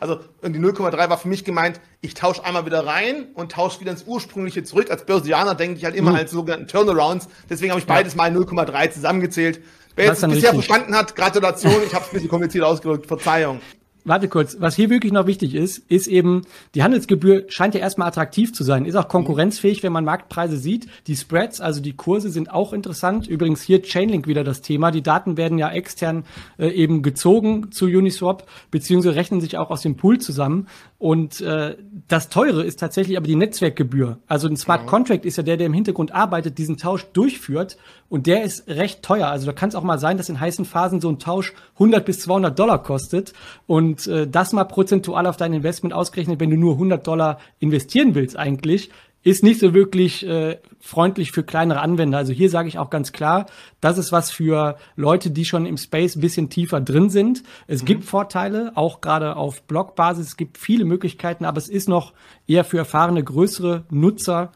Also 0.00 0.20
die 0.42 0.58
0,3 0.58 1.10
war 1.10 1.18
für 1.18 1.28
mich 1.28 1.44
gemeint, 1.44 1.80
ich 2.00 2.14
tausche 2.14 2.44
einmal 2.44 2.66
wieder 2.66 2.86
rein 2.86 3.26
und 3.34 3.52
tausche 3.52 3.80
wieder 3.80 3.92
ins 3.92 4.04
ursprüngliche 4.04 4.64
zurück. 4.64 4.90
Als 4.90 5.04
Börsianer 5.04 5.54
denke 5.54 5.78
ich 5.78 5.84
halt 5.84 5.94
immer 5.94 6.10
mhm. 6.10 6.16
als 6.16 6.30
sogenannten 6.30 6.66
Turnarounds. 6.66 7.28
Deswegen 7.48 7.70
habe 7.70 7.80
ich 7.80 7.86
beides 7.86 8.14
ja. 8.14 8.16
mal 8.16 8.30
0,3 8.30 8.90
zusammengezählt. 8.90 9.60
Wer 9.94 10.06
jetzt 10.06 10.20
bisher 10.20 10.34
richtig. 10.34 10.50
verstanden 10.50 10.94
hat, 10.94 11.14
Gratulation, 11.14 11.82
ich 11.86 11.94
habe 11.94 12.04
es 12.04 12.10
ein 12.10 12.14
bisschen 12.14 12.28
kompliziert 12.28 12.64
ausgedrückt, 12.64 13.06
Verzeihung 13.06 13.60
warte 14.06 14.28
kurz, 14.28 14.56
was 14.60 14.76
hier 14.76 14.88
wirklich 14.88 15.12
noch 15.12 15.26
wichtig 15.26 15.54
ist, 15.54 15.78
ist 15.90 16.06
eben, 16.06 16.42
die 16.74 16.82
Handelsgebühr 16.82 17.44
scheint 17.48 17.74
ja 17.74 17.80
erstmal 17.80 18.08
attraktiv 18.08 18.54
zu 18.54 18.64
sein, 18.64 18.86
ist 18.86 18.94
auch 18.94 19.08
konkurrenzfähig, 19.08 19.82
wenn 19.82 19.92
man 19.92 20.04
Marktpreise 20.04 20.56
sieht. 20.56 20.86
Die 21.06 21.16
Spreads, 21.16 21.60
also 21.60 21.80
die 21.80 21.94
Kurse 21.94 22.30
sind 22.30 22.50
auch 22.50 22.72
interessant. 22.72 23.26
Übrigens 23.26 23.62
hier 23.62 23.82
Chainlink 23.82 24.26
wieder 24.26 24.44
das 24.44 24.62
Thema. 24.62 24.90
Die 24.90 25.02
Daten 25.02 25.36
werden 25.36 25.58
ja 25.58 25.70
extern 25.70 26.24
äh, 26.58 26.68
eben 26.68 27.02
gezogen 27.02 27.72
zu 27.72 27.86
Uniswap, 27.86 28.46
beziehungsweise 28.70 29.16
rechnen 29.16 29.40
sich 29.40 29.58
auch 29.58 29.70
aus 29.70 29.82
dem 29.82 29.96
Pool 29.96 30.18
zusammen. 30.18 30.68
Und 30.98 31.42
äh, 31.42 31.76
das 32.08 32.30
Teure 32.30 32.64
ist 32.64 32.80
tatsächlich 32.80 33.18
aber 33.18 33.26
die 33.26 33.36
Netzwerkgebühr. 33.36 34.18
Also 34.26 34.48
ein 34.48 34.56
Smart 34.56 34.86
Contract 34.86 35.26
ist 35.26 35.36
ja 35.36 35.42
der, 35.42 35.58
der 35.58 35.66
im 35.66 35.74
Hintergrund 35.74 36.14
arbeitet, 36.14 36.56
diesen 36.56 36.78
Tausch 36.78 37.04
durchführt 37.12 37.76
und 38.08 38.26
der 38.26 38.44
ist 38.44 38.66
recht 38.66 39.02
teuer. 39.02 39.28
Also 39.28 39.44
da 39.44 39.52
kann 39.52 39.68
es 39.68 39.74
auch 39.74 39.82
mal 39.82 39.98
sein, 39.98 40.16
dass 40.16 40.30
in 40.30 40.40
heißen 40.40 40.64
Phasen 40.64 41.02
so 41.02 41.10
ein 41.10 41.18
Tausch 41.18 41.52
100 41.74 42.04
bis 42.04 42.20
200 42.20 42.58
Dollar 42.58 42.82
kostet 42.82 43.34
und 43.66 44.06
äh, 44.06 44.26
das 44.26 44.54
mal 44.54 44.64
prozentual 44.64 45.26
auf 45.26 45.36
dein 45.36 45.52
Investment 45.52 45.92
ausgerechnet, 45.92 46.40
wenn 46.40 46.50
du 46.50 46.56
nur 46.56 46.72
100 46.74 47.06
Dollar 47.06 47.40
investieren 47.58 48.14
willst 48.14 48.38
eigentlich, 48.38 48.90
ist 49.26 49.42
nicht 49.42 49.58
so 49.58 49.74
wirklich 49.74 50.24
äh, 50.24 50.58
freundlich 50.78 51.32
für 51.32 51.42
kleinere 51.42 51.80
Anwender. 51.80 52.16
Also 52.16 52.32
hier 52.32 52.48
sage 52.48 52.68
ich 52.68 52.78
auch 52.78 52.90
ganz 52.90 53.10
klar, 53.10 53.46
das 53.80 53.98
ist 53.98 54.12
was 54.12 54.30
für 54.30 54.76
Leute, 54.94 55.32
die 55.32 55.44
schon 55.44 55.66
im 55.66 55.78
Space 55.78 56.14
ein 56.14 56.20
bisschen 56.20 56.48
tiefer 56.48 56.80
drin 56.80 57.10
sind. 57.10 57.42
Es 57.66 57.82
mhm. 57.82 57.86
gibt 57.86 58.04
Vorteile, 58.04 58.70
auch 58.76 59.00
gerade 59.00 59.34
auf 59.34 59.64
Blogbasis. 59.64 60.28
Es 60.28 60.36
gibt 60.36 60.58
viele 60.58 60.84
Möglichkeiten, 60.84 61.44
aber 61.44 61.58
es 61.58 61.68
ist 61.68 61.88
noch 61.88 62.12
eher 62.46 62.62
für 62.62 62.78
erfahrene, 62.78 63.24
größere 63.24 63.82
Nutzer 63.90 64.52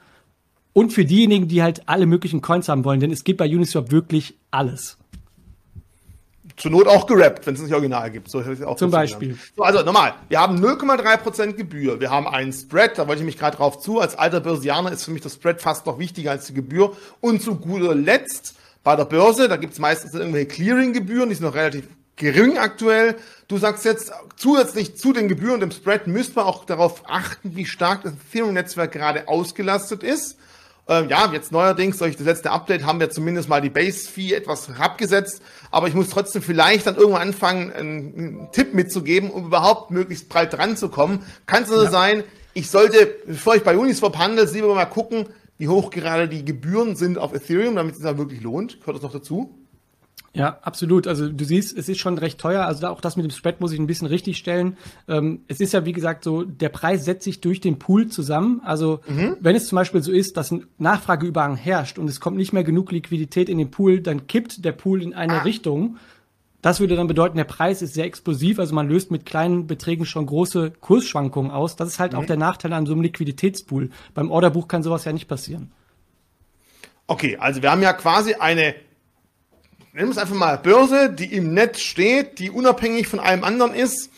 und 0.72 0.92
für 0.92 1.04
diejenigen, 1.04 1.48
die 1.48 1.64
halt 1.64 1.88
alle 1.88 2.06
möglichen 2.06 2.40
Coins 2.40 2.68
haben 2.68 2.84
wollen. 2.84 3.00
Denn 3.00 3.10
es 3.10 3.24
gibt 3.24 3.38
bei 3.38 3.52
Uniswap 3.52 3.90
wirklich 3.90 4.36
alles 4.52 4.98
zur 6.60 6.70
Not 6.70 6.86
auch 6.86 7.06
gerappt, 7.06 7.46
wenn 7.46 7.54
es 7.54 7.62
nicht 7.62 7.72
original 7.72 8.10
gibt. 8.10 8.30
So 8.30 8.42
auch 8.66 8.76
Zum 8.76 8.90
Beispiel. 8.90 9.38
So, 9.56 9.62
also 9.62 9.82
nochmal, 9.82 10.14
wir 10.28 10.40
haben 10.40 10.62
0,3% 10.62 11.54
Gebühr, 11.54 12.00
wir 12.00 12.10
haben 12.10 12.28
einen 12.28 12.52
Spread, 12.52 12.98
da 12.98 13.08
wollte 13.08 13.22
ich 13.22 13.26
mich 13.26 13.38
gerade 13.38 13.56
drauf 13.56 13.80
zu. 13.80 13.98
Als 13.98 14.16
alter 14.16 14.40
Börsianer 14.40 14.92
ist 14.92 15.04
für 15.04 15.10
mich 15.10 15.22
das 15.22 15.34
Spread 15.34 15.62
fast 15.62 15.86
noch 15.86 15.98
wichtiger 15.98 16.32
als 16.32 16.46
die 16.46 16.54
Gebühr. 16.54 16.94
Und 17.20 17.42
zu 17.42 17.56
guter 17.56 17.94
Letzt, 17.94 18.56
bei 18.84 18.94
der 18.94 19.06
Börse, 19.06 19.48
da 19.48 19.56
gibt 19.56 19.72
es 19.72 19.78
meistens 19.78 20.14
irgendwelche 20.14 20.48
Clearing-Gebühren, 20.48 21.30
die 21.30 21.34
sind 21.34 21.46
noch 21.46 21.54
relativ 21.54 21.88
gering 22.16 22.58
aktuell. 22.58 23.16
Du 23.48 23.56
sagst 23.56 23.86
jetzt, 23.86 24.12
zusätzlich 24.36 24.96
zu 24.96 25.14
den 25.14 25.28
Gebühren 25.28 25.54
und 25.54 25.60
dem 25.60 25.70
Spread 25.70 26.06
müsste 26.06 26.36
man 26.36 26.44
auch 26.44 26.66
darauf 26.66 27.02
achten, 27.06 27.56
wie 27.56 27.64
stark 27.64 28.02
das 28.02 28.12
Ethereum-Netzwerk 28.12 28.92
gerade 28.92 29.28
ausgelastet 29.28 30.02
ist. 30.02 30.36
Ähm, 30.88 31.08
ja, 31.08 31.30
jetzt 31.32 31.52
neuerdings 31.52 31.99
durch 31.99 32.16
das 32.16 32.26
letzte 32.26 32.50
Update 32.50 32.84
haben 32.84 33.00
wir 33.00 33.10
zumindest 33.10 33.49
mal 33.49 33.60
die 33.60 33.70
Base-Fee 33.70 34.34
etwas 34.34 34.68
abgesetzt, 34.78 35.42
aber 35.70 35.88
ich 35.88 35.94
muss 35.94 36.08
trotzdem 36.08 36.42
vielleicht 36.42 36.87
dann 36.87 36.96
irgendwann 36.96 37.22
anfangen, 37.22 37.72
einen, 37.72 38.14
einen 38.16 38.49
Tipp 38.52 38.75
mitzugeben, 38.75 39.30
um 39.30 39.46
überhaupt 39.46 39.90
möglichst 39.90 40.28
breit 40.28 40.52
dran 40.52 40.76
zu 40.76 40.88
kommen. 40.88 41.25
Kann 41.46 41.62
es 41.62 41.70
also 41.70 41.84
ja. 41.84 41.90
sein, 41.90 42.25
ich 42.54 42.70
sollte, 42.70 43.06
bevor 43.26 43.54
ich 43.54 43.62
bei 43.62 43.76
Uniswap 43.76 44.18
handle, 44.18 44.44
lieber 44.44 44.75
mal 44.75 44.84
gucken, 44.87 45.26
wie 45.58 45.68
hoch 45.68 45.90
gerade 45.90 46.28
die 46.28 46.44
Gebühren 46.44 46.96
sind 46.96 47.18
auf 47.18 47.34
Ethereum, 47.34 47.76
damit 47.76 47.92
es 47.92 47.99
sich 47.99 48.06
da 48.06 48.16
wirklich 48.18 48.40
lohnt? 48.40 48.80
Gehört 48.80 48.96
das 48.96 49.02
noch 49.02 49.12
dazu? 49.12 49.59
Ja, 50.32 50.58
absolut. 50.62 51.08
Also 51.08 51.28
du 51.28 51.44
siehst, 51.44 51.76
es 51.76 51.88
ist 51.88 51.99
schon 51.99 52.16
recht 52.16 52.38
teuer. 52.38 52.64
Also 52.64 52.87
auch 52.87 53.00
das 53.00 53.16
mit 53.16 53.25
dem 53.25 53.30
Spread 53.30 53.60
muss 53.60 53.72
ich 53.72 53.80
ein 53.80 53.88
bisschen 53.88 54.06
richtig 54.06 54.38
stellen. 54.38 54.76
Ähm, 55.08 55.40
es 55.49 55.58
ist 55.58 55.72
ja, 55.72 55.84
wie 55.84 55.92
gesagt, 55.92 56.22
so, 56.22 56.44
der 56.44 56.68
Preis 56.68 57.04
setzt 57.04 57.25
sich 57.25 57.40
durch 57.40 57.60
den 57.60 57.80
Pool 57.80 58.08
zusammen. 58.08 58.60
Also 58.64 59.00
mhm. 59.08 59.37
wenn 59.40 59.56
es 59.56 59.66
zum 59.66 59.76
Beispiel 59.76 60.02
so 60.02 60.12
ist, 60.12 60.37
dass 60.37 60.52
ein 60.52 60.66
Nachfrageüberhang 60.78 61.56
herrscht 61.56 61.99
und 61.99 62.08
es 62.08 62.20
kommt 62.20 62.37
nicht 62.37 62.52
mehr 62.52 62.62
genug 62.62 62.92
Liquidität 62.92 63.49
in 63.49 63.58
den 63.58 63.72
Pool, 63.72 64.00
dann 64.00 64.28
kippt 64.28 64.64
der 64.64 64.72
Pool 64.72 65.02
in 65.02 65.14
eine 65.14 65.40
ah. 65.40 65.42
Richtung. 65.42 65.96
Das 66.62 66.78
würde 66.78 66.94
dann 66.94 67.06
bedeuten, 67.08 67.37
der 67.37 67.44
Preis 67.44 67.82
ist 67.82 67.94
sehr 67.94 68.04
explosiv, 68.04 68.58
also 68.58 68.75
man 68.75 68.87
löst 68.87 69.10
mit 69.10 69.25
kleinen 69.25 69.66
Beträgen 69.66 70.04
schon 70.04 70.26
große 70.26 70.72
Kursschwankungen 70.78 71.50
aus. 71.50 71.75
Das 71.75 71.88
ist 71.88 71.99
halt 71.99 72.12
mhm. 72.12 72.18
auch 72.18 72.26
der 72.26 72.37
Nachteil 72.37 72.72
an 72.72 72.87
so 72.87 72.92
einem 72.92 73.02
Liquiditätspool. 73.02 73.90
Beim 74.14 74.30
Orderbuch 74.30 74.68
kann 74.68 74.82
sowas 74.82 75.04
ja 75.04 75.12
nicht 75.12 75.26
passieren. 75.26 75.72
Okay, 77.08 77.37
also 77.38 77.62
wir 77.62 77.72
haben 77.72 77.82
ja 77.82 77.92
quasi 77.94 78.34
eine 78.34 78.75
wir 79.92 80.09
es 80.09 80.18
einfach 80.18 80.37
mal 80.37 80.56
Börse, 80.56 81.11
die 81.11 81.35
im 81.35 81.52
Netz 81.52 81.80
steht, 81.80 82.38
die 82.38 82.50
unabhängig 82.50 83.09
von 83.09 83.20
allem 83.20 83.42
anderen 83.42 83.75
ist 83.75 84.11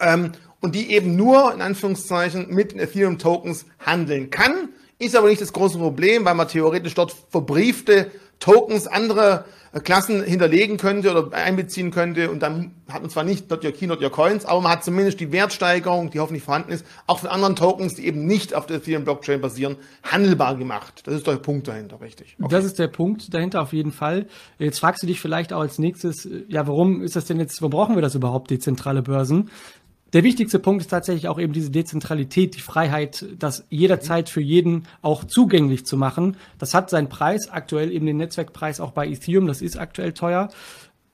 ähm, 0.00 0.32
und 0.60 0.74
die 0.74 0.92
eben 0.92 1.16
nur 1.16 1.54
in 1.54 1.62
Anführungszeichen 1.62 2.52
mit 2.54 2.74
Ethereum 2.74 3.18
Tokens 3.18 3.64
handeln 3.78 4.30
kann. 4.30 4.68
Ist 4.98 5.16
aber 5.16 5.28
nicht 5.28 5.40
das 5.40 5.54
große 5.54 5.78
Problem, 5.78 6.26
weil 6.26 6.34
man 6.34 6.48
theoretisch 6.48 6.94
dort 6.94 7.16
verbriefte 7.30 8.10
Tokens 8.38 8.86
andere 8.86 9.46
Klassen 9.72 10.24
hinterlegen 10.24 10.78
könnte 10.78 11.10
oder 11.12 11.32
einbeziehen 11.36 11.92
könnte 11.92 12.30
und 12.30 12.42
dann 12.42 12.72
hat 12.88 13.02
man 13.02 13.10
zwar 13.10 13.22
nicht 13.22 13.48
not 13.50 13.64
your 13.64 13.70
key, 13.70 13.86
not 13.86 14.02
your 14.02 14.10
coins, 14.10 14.44
aber 14.44 14.60
man 14.60 14.72
hat 14.72 14.84
zumindest 14.84 15.20
die 15.20 15.30
Wertsteigerung, 15.30 16.10
die 16.10 16.18
hoffentlich 16.18 16.42
vorhanden 16.42 16.72
ist, 16.72 16.84
auch 17.06 17.20
von 17.20 17.28
anderen 17.28 17.54
Tokens, 17.54 17.94
die 17.94 18.06
eben 18.06 18.26
nicht 18.26 18.52
auf 18.54 18.66
der 18.66 18.78
Ethereum 18.78 19.04
Blockchain 19.04 19.40
basieren, 19.40 19.76
handelbar 20.02 20.56
gemacht. 20.56 21.02
Das 21.04 21.14
ist 21.14 21.26
der 21.26 21.36
Punkt 21.36 21.68
dahinter, 21.68 22.00
richtig. 22.00 22.36
Okay. 22.40 22.48
Das 22.50 22.64
ist 22.64 22.80
der 22.80 22.88
Punkt 22.88 23.32
dahinter 23.32 23.62
auf 23.62 23.72
jeden 23.72 23.92
Fall. 23.92 24.26
Jetzt 24.58 24.80
fragst 24.80 25.04
du 25.04 25.06
dich 25.06 25.20
vielleicht 25.20 25.52
auch 25.52 25.60
als 25.60 25.78
nächstes, 25.78 26.28
ja, 26.48 26.66
warum 26.66 27.02
ist 27.02 27.14
das 27.14 27.26
denn 27.26 27.38
jetzt, 27.38 27.62
warum 27.62 27.70
brauchen 27.70 27.94
wir 27.94 28.02
das 28.02 28.16
überhaupt, 28.16 28.50
dezentrale 28.50 29.02
Börsen? 29.02 29.50
Der 30.12 30.24
wichtigste 30.24 30.58
Punkt 30.58 30.82
ist 30.82 30.88
tatsächlich 30.88 31.28
auch 31.28 31.38
eben 31.38 31.52
diese 31.52 31.70
Dezentralität, 31.70 32.56
die 32.56 32.60
Freiheit, 32.60 33.26
das 33.38 33.64
jederzeit 33.70 34.28
für 34.28 34.40
jeden 34.40 34.88
auch 35.02 35.22
zugänglich 35.22 35.86
zu 35.86 35.96
machen. 35.96 36.36
Das 36.58 36.74
hat 36.74 36.90
seinen 36.90 37.08
Preis, 37.08 37.48
aktuell 37.48 37.92
eben 37.92 38.06
den 38.06 38.16
Netzwerkpreis 38.16 38.80
auch 38.80 38.90
bei 38.90 39.06
Ethereum, 39.06 39.46
das 39.46 39.62
ist 39.62 39.76
aktuell 39.76 40.12
teuer. 40.12 40.48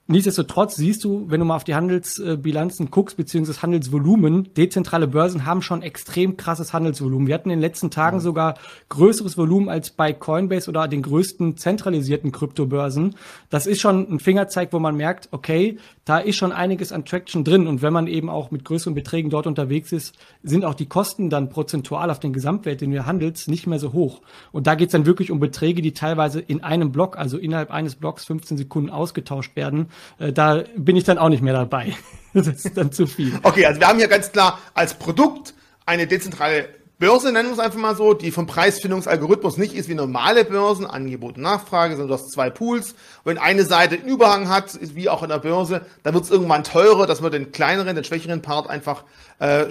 Nichtsdestotrotz 0.09 0.77
siehst 0.77 1.03
du, 1.03 1.25
wenn 1.29 1.41
du 1.41 1.47
mal 1.47 1.57
auf 1.57 1.65
die 1.65 1.75
Handelsbilanzen 1.75 2.93
guckst, 2.93 3.17
beziehungsweise 3.17 3.63
Handelsvolumen, 3.63 4.55
dezentrale 4.55 5.09
Börsen 5.09 5.47
haben 5.47 5.63
schon 5.63 5.83
extrem 5.83 6.37
krasses 6.37 6.73
Handelsvolumen. 6.73 7.27
Wir 7.27 7.35
hatten 7.35 7.51
in 7.51 7.57
den 7.57 7.61
letzten 7.61 7.91
Tagen 7.91 8.21
sogar 8.21 8.55
größeres 8.89 9.37
Volumen 9.37 9.69
als 9.69 9.91
bei 9.91 10.13
Coinbase 10.13 10.71
oder 10.71 10.87
den 10.87 11.03
größten 11.03 11.57
zentralisierten 11.57 12.31
Kryptobörsen. 12.31 13.17
Das 13.51 13.67
ist 13.67 13.81
schon 13.81 14.09
ein 14.09 14.21
Fingerzeig, 14.21 14.73
wo 14.73 14.79
man 14.79 14.97
merkt, 14.97 15.29
okay, 15.33 15.79
da 16.05 16.19
ist 16.19 16.37
schon 16.37 16.53
einiges 16.53 16.93
an 16.93 17.05
Traction 17.05 17.43
drin. 17.43 17.67
Und 17.67 17.83
wenn 17.83 17.93
man 17.93 18.07
eben 18.07 18.31
auch 18.31 18.53
mit 18.53 18.65
größeren 18.65 18.95
Beträgen 18.95 19.29
dort 19.29 19.49
unterwegs 19.49 19.91
ist, 19.91 20.15
sind 20.45 20.65
auch 20.65 20.75
die 20.75 20.87
Kosten 20.87 21.31
dann 21.31 21.49
prozentual 21.49 22.13
auf 22.13 22.21
den 22.21 22.33
Gesamtwert, 22.33 22.81
den 22.81 22.93
du 22.93 23.07
handelst, 23.07 23.49
nicht 23.49 23.67
mehr 23.67 23.81
so 23.81 23.93
hoch. 23.93 24.23
Und 24.53 24.69
da 24.69 24.77
geht's 24.77 24.93
dann 24.93 25.05
wirklich 25.05 25.33
um 25.33 25.41
Beträge, 25.41 25.83
die 25.83 25.95
teilweise 25.95 26.39
in 26.39 26.63
einem 26.63 26.93
Block, 26.93 27.19
also 27.19 27.39
innerhalb 27.39 27.73
eines 27.73 27.97
Blocks 27.97 28.25
15 28.25 28.57
Sekunden 28.57 28.91
ausgetauscht 28.91 29.57
werden 29.57 29.89
äh, 30.19 30.33
da 30.33 30.65
bin 30.77 30.97
ich 30.97 31.05
dann 31.05 31.19
auch 31.19 31.29
nicht 31.29 31.43
mehr 31.43 31.55
dabei. 31.55 31.95
das 32.35 32.49
ist 32.49 32.77
dann 32.77 32.93
zu 32.93 33.07
viel. 33.07 33.39
Okay, 33.43 33.67
also 33.67 33.81
wir 33.81 33.89
haben 33.89 33.99
hier 33.99 34.09
ganz 34.09 34.33
klar 34.33 34.59
als 34.75 34.95
Produkt 34.95 35.55
eine 35.87 36.07
dezentrale 36.07 36.69
Börse, 36.99 37.31
nennen 37.31 37.51
wir 37.51 37.53
es 37.53 37.59
einfach 37.59 37.79
mal 37.79 37.95
so, 37.95 38.15
die 38.15 38.31
vom 38.31 38.47
Preisfindungsalgorithmus 38.47 39.59
nicht 39.59 39.75
ist 39.75 39.91
wie 39.91 39.95
normale 39.95 40.47
Börsen, 40.47 40.87
Angebot 40.87 41.37
und 41.37 41.43
Nachfrage, 41.43 41.95
sondern 41.95 42.09
du 42.09 42.15
hast 42.15 42.33
zwei 42.33 42.49
Pools. 42.49 42.95
Wenn 43.23 43.37
eine 43.37 43.65
Seite 43.65 43.97
einen 43.97 44.09
Überhang 44.09 44.49
hat, 44.49 44.79
wie 44.81 45.11
auch 45.11 45.23
in 45.23 45.29
der 45.29 45.41
Börse, 45.41 45.85
dann 46.05 46.15
wird 46.15 46.25
es 46.25 46.31
irgendwann 46.31 46.65
teurer, 46.65 47.07
dass 47.07 47.21
man 47.21 47.31
den 47.31 47.53
kleineren, 47.53 47.97
den 47.97 48.05
schwächeren 48.05 48.41
Part 48.41 48.71
einfach 48.71 49.05
äh, 49.41 49.67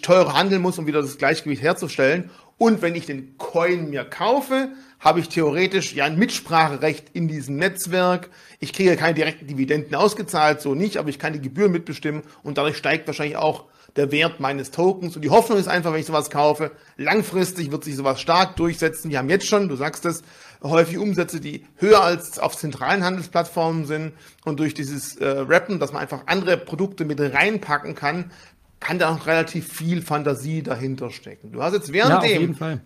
teurer 0.00 0.32
handeln 0.32 0.62
muss, 0.62 0.78
um 0.78 0.86
wieder 0.86 1.02
das 1.02 1.18
Gleichgewicht 1.18 1.60
herzustellen. 1.60 2.30
Und 2.56 2.80
wenn 2.80 2.94
ich 2.94 3.04
den 3.04 3.36
Coin 3.36 3.90
mir 3.90 4.04
kaufe, 4.04 4.70
habe 5.00 5.20
ich 5.20 5.28
theoretisch 5.28 5.92
ja 5.92 6.06
ein 6.06 6.18
Mitspracherecht 6.18 7.08
in 7.12 7.28
diesem 7.28 7.56
Netzwerk. 7.56 8.30
Ich 8.58 8.72
kriege 8.72 8.96
keine 8.96 9.12
direkten 9.12 9.46
Dividenden 9.46 9.94
ausgezahlt, 9.94 10.62
so 10.62 10.74
nicht, 10.74 10.96
aber 10.96 11.10
ich 11.10 11.18
kann 11.18 11.34
die 11.34 11.42
Gebühren 11.42 11.72
mitbestimmen 11.72 12.22
und 12.42 12.56
dadurch 12.56 12.78
steigt 12.78 13.06
wahrscheinlich 13.06 13.36
auch 13.36 13.64
der 13.96 14.12
Wert 14.12 14.40
meines 14.40 14.70
Tokens. 14.70 15.16
Und 15.16 15.22
die 15.22 15.30
Hoffnung 15.30 15.58
ist 15.58 15.68
einfach, 15.68 15.92
wenn 15.92 16.00
ich 16.00 16.06
sowas 16.06 16.30
kaufe, 16.30 16.70
langfristig 16.96 17.70
wird 17.70 17.84
sich 17.84 17.96
sowas 17.96 18.20
stark 18.20 18.56
durchsetzen. 18.56 19.10
Wir 19.10 19.18
haben 19.18 19.28
jetzt 19.28 19.46
schon, 19.46 19.68
du 19.68 19.76
sagst 19.76 20.04
es, 20.04 20.22
häufig 20.62 20.98
Umsätze, 20.98 21.40
die 21.40 21.64
höher 21.76 22.02
als 22.02 22.38
auf 22.38 22.56
zentralen 22.56 23.04
Handelsplattformen 23.04 23.86
sind. 23.86 24.12
Und 24.44 24.60
durch 24.60 24.74
dieses 24.74 25.16
äh, 25.16 25.26
Rappen, 25.26 25.78
dass 25.78 25.92
man 25.92 26.02
einfach 26.02 26.22
andere 26.26 26.56
Produkte 26.56 27.04
mit 27.04 27.20
reinpacken 27.20 27.94
kann, 27.94 28.30
kann 28.78 28.98
da 28.98 29.14
auch 29.14 29.26
relativ 29.26 29.70
viel 29.72 30.02
Fantasie 30.02 30.62
dahinter 30.62 31.10
stecken. 31.10 31.52
Du 31.52 31.62
hast 31.62 31.74
jetzt 31.74 31.92
währenddem 31.92 32.56
ja, 32.58 32.80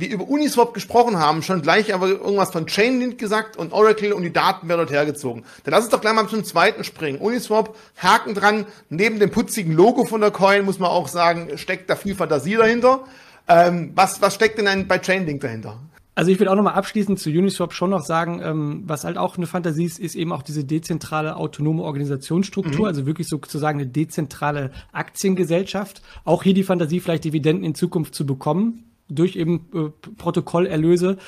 wir 0.00 0.10
über 0.10 0.28
Uniswap 0.28 0.74
gesprochen 0.74 1.18
haben, 1.18 1.42
schon 1.42 1.62
gleich 1.62 1.92
aber 1.94 2.08
irgendwas 2.08 2.50
von 2.50 2.66
Chainlink 2.66 3.18
gesagt 3.18 3.56
und 3.56 3.72
Oracle 3.72 4.12
und 4.12 4.22
die 4.22 4.32
Daten 4.32 4.68
werden 4.68 4.80
dort 4.80 4.90
hergezogen. 4.90 5.44
Dann 5.64 5.72
lass 5.72 5.84
uns 5.84 5.90
doch 5.90 6.00
gleich 6.00 6.14
mal 6.14 6.28
zum 6.28 6.44
zweiten 6.44 6.84
springen. 6.84 7.18
Uniswap, 7.18 7.76
Haken 7.96 8.34
dran, 8.34 8.66
neben 8.88 9.18
dem 9.20 9.30
putzigen 9.30 9.72
Logo 9.72 10.04
von 10.04 10.20
der 10.20 10.30
Coin 10.30 10.64
muss 10.64 10.78
man 10.78 10.90
auch 10.90 11.08
sagen, 11.08 11.56
steckt 11.56 11.90
da 11.90 11.96
viel 11.96 12.14
Fantasie 12.14 12.56
dahinter. 12.56 13.04
Ähm, 13.48 13.92
was, 13.94 14.22
was 14.22 14.34
steckt 14.34 14.58
denn 14.58 14.88
bei 14.88 14.98
Chainlink 14.98 15.40
dahinter? 15.40 15.78
Also 16.14 16.30
ich 16.32 16.40
will 16.40 16.48
auch 16.48 16.54
nochmal 16.54 16.74
abschließend 16.74 17.18
zu 17.18 17.30
Uniswap 17.30 17.72
schon 17.72 17.90
noch 17.90 18.04
sagen, 18.04 18.42
ähm, 18.44 18.82
was 18.84 19.04
halt 19.04 19.16
auch 19.16 19.36
eine 19.36 19.46
Fantasie 19.46 19.84
ist, 19.84 19.98
ist 19.98 20.16
eben 20.16 20.32
auch 20.32 20.42
diese 20.42 20.64
dezentrale 20.64 21.36
autonome 21.36 21.82
Organisationsstruktur, 21.82 22.80
mhm. 22.80 22.84
also 22.84 23.06
wirklich 23.06 23.28
sozusagen 23.28 23.80
eine 23.80 23.88
dezentrale 23.88 24.70
Aktiengesellschaft. 24.92 26.02
Auch 26.24 26.42
hier 26.42 26.52
die 26.52 26.64
Fantasie, 26.64 27.00
vielleicht 27.00 27.24
Dividenden 27.24 27.64
in 27.64 27.74
Zukunft 27.74 28.14
zu 28.14 28.26
bekommen 28.26 28.89
durch 29.10 29.36
eben 29.36 29.66
äh, 29.74 29.90
Protokollerlöse. 30.16 31.18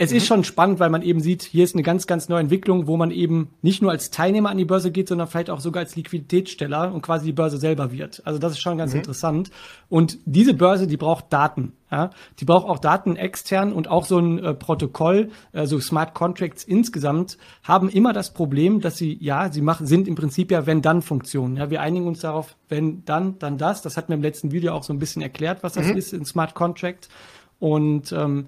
Es 0.00 0.12
mhm. 0.12 0.16
ist 0.16 0.26
schon 0.26 0.44
spannend, 0.44 0.80
weil 0.80 0.88
man 0.88 1.02
eben 1.02 1.20
sieht, 1.20 1.42
hier 1.42 1.62
ist 1.62 1.74
eine 1.74 1.82
ganz, 1.82 2.06
ganz 2.06 2.30
neue 2.30 2.40
Entwicklung, 2.40 2.86
wo 2.86 2.96
man 2.96 3.10
eben 3.10 3.50
nicht 3.60 3.82
nur 3.82 3.90
als 3.90 4.10
Teilnehmer 4.10 4.48
an 4.48 4.56
die 4.56 4.64
Börse 4.64 4.90
geht, 4.90 5.08
sondern 5.08 5.28
vielleicht 5.28 5.50
auch 5.50 5.60
sogar 5.60 5.82
als 5.82 5.94
Liquiditätssteller 5.94 6.90
und 6.94 7.02
quasi 7.02 7.26
die 7.26 7.32
Börse 7.34 7.58
selber 7.58 7.92
wird. 7.92 8.22
Also 8.24 8.38
das 8.38 8.52
ist 8.52 8.62
schon 8.62 8.78
ganz 8.78 8.94
mhm. 8.94 9.00
interessant. 9.00 9.50
Und 9.90 10.16
diese 10.24 10.54
Börse, 10.54 10.86
die 10.86 10.96
braucht 10.96 11.30
Daten. 11.30 11.74
Ja? 11.90 12.12
Die 12.38 12.46
braucht 12.46 12.66
auch 12.66 12.78
Daten 12.78 13.16
extern 13.16 13.74
und 13.74 13.88
auch 13.88 14.06
so 14.06 14.18
ein 14.18 14.42
äh, 14.42 14.54
Protokoll, 14.54 15.32
also 15.52 15.78
Smart 15.78 16.14
Contracts 16.14 16.64
insgesamt, 16.64 17.36
haben 17.62 17.90
immer 17.90 18.14
das 18.14 18.32
Problem, 18.32 18.80
dass 18.80 18.96
sie, 18.96 19.18
ja, 19.20 19.52
sie 19.52 19.60
machen, 19.60 19.86
sind 19.86 20.08
im 20.08 20.14
Prinzip 20.14 20.50
ja 20.50 20.64
Wenn-Dann-Funktionen. 20.64 21.58
Ja, 21.58 21.68
wir 21.68 21.82
einigen 21.82 22.06
uns 22.06 22.20
darauf, 22.20 22.56
wenn 22.70 23.04
dann, 23.04 23.38
dann 23.38 23.58
das. 23.58 23.82
Das 23.82 23.98
hat 23.98 24.08
mir 24.08 24.14
im 24.14 24.22
letzten 24.22 24.50
Video 24.50 24.72
auch 24.72 24.82
so 24.82 24.94
ein 24.94 24.98
bisschen 24.98 25.20
erklärt, 25.20 25.62
was 25.62 25.74
das 25.74 25.88
mhm. 25.88 25.98
ist 25.98 26.14
in 26.14 26.24
Smart 26.24 26.54
Contract. 26.54 27.10
Und 27.58 28.12
ähm, 28.12 28.46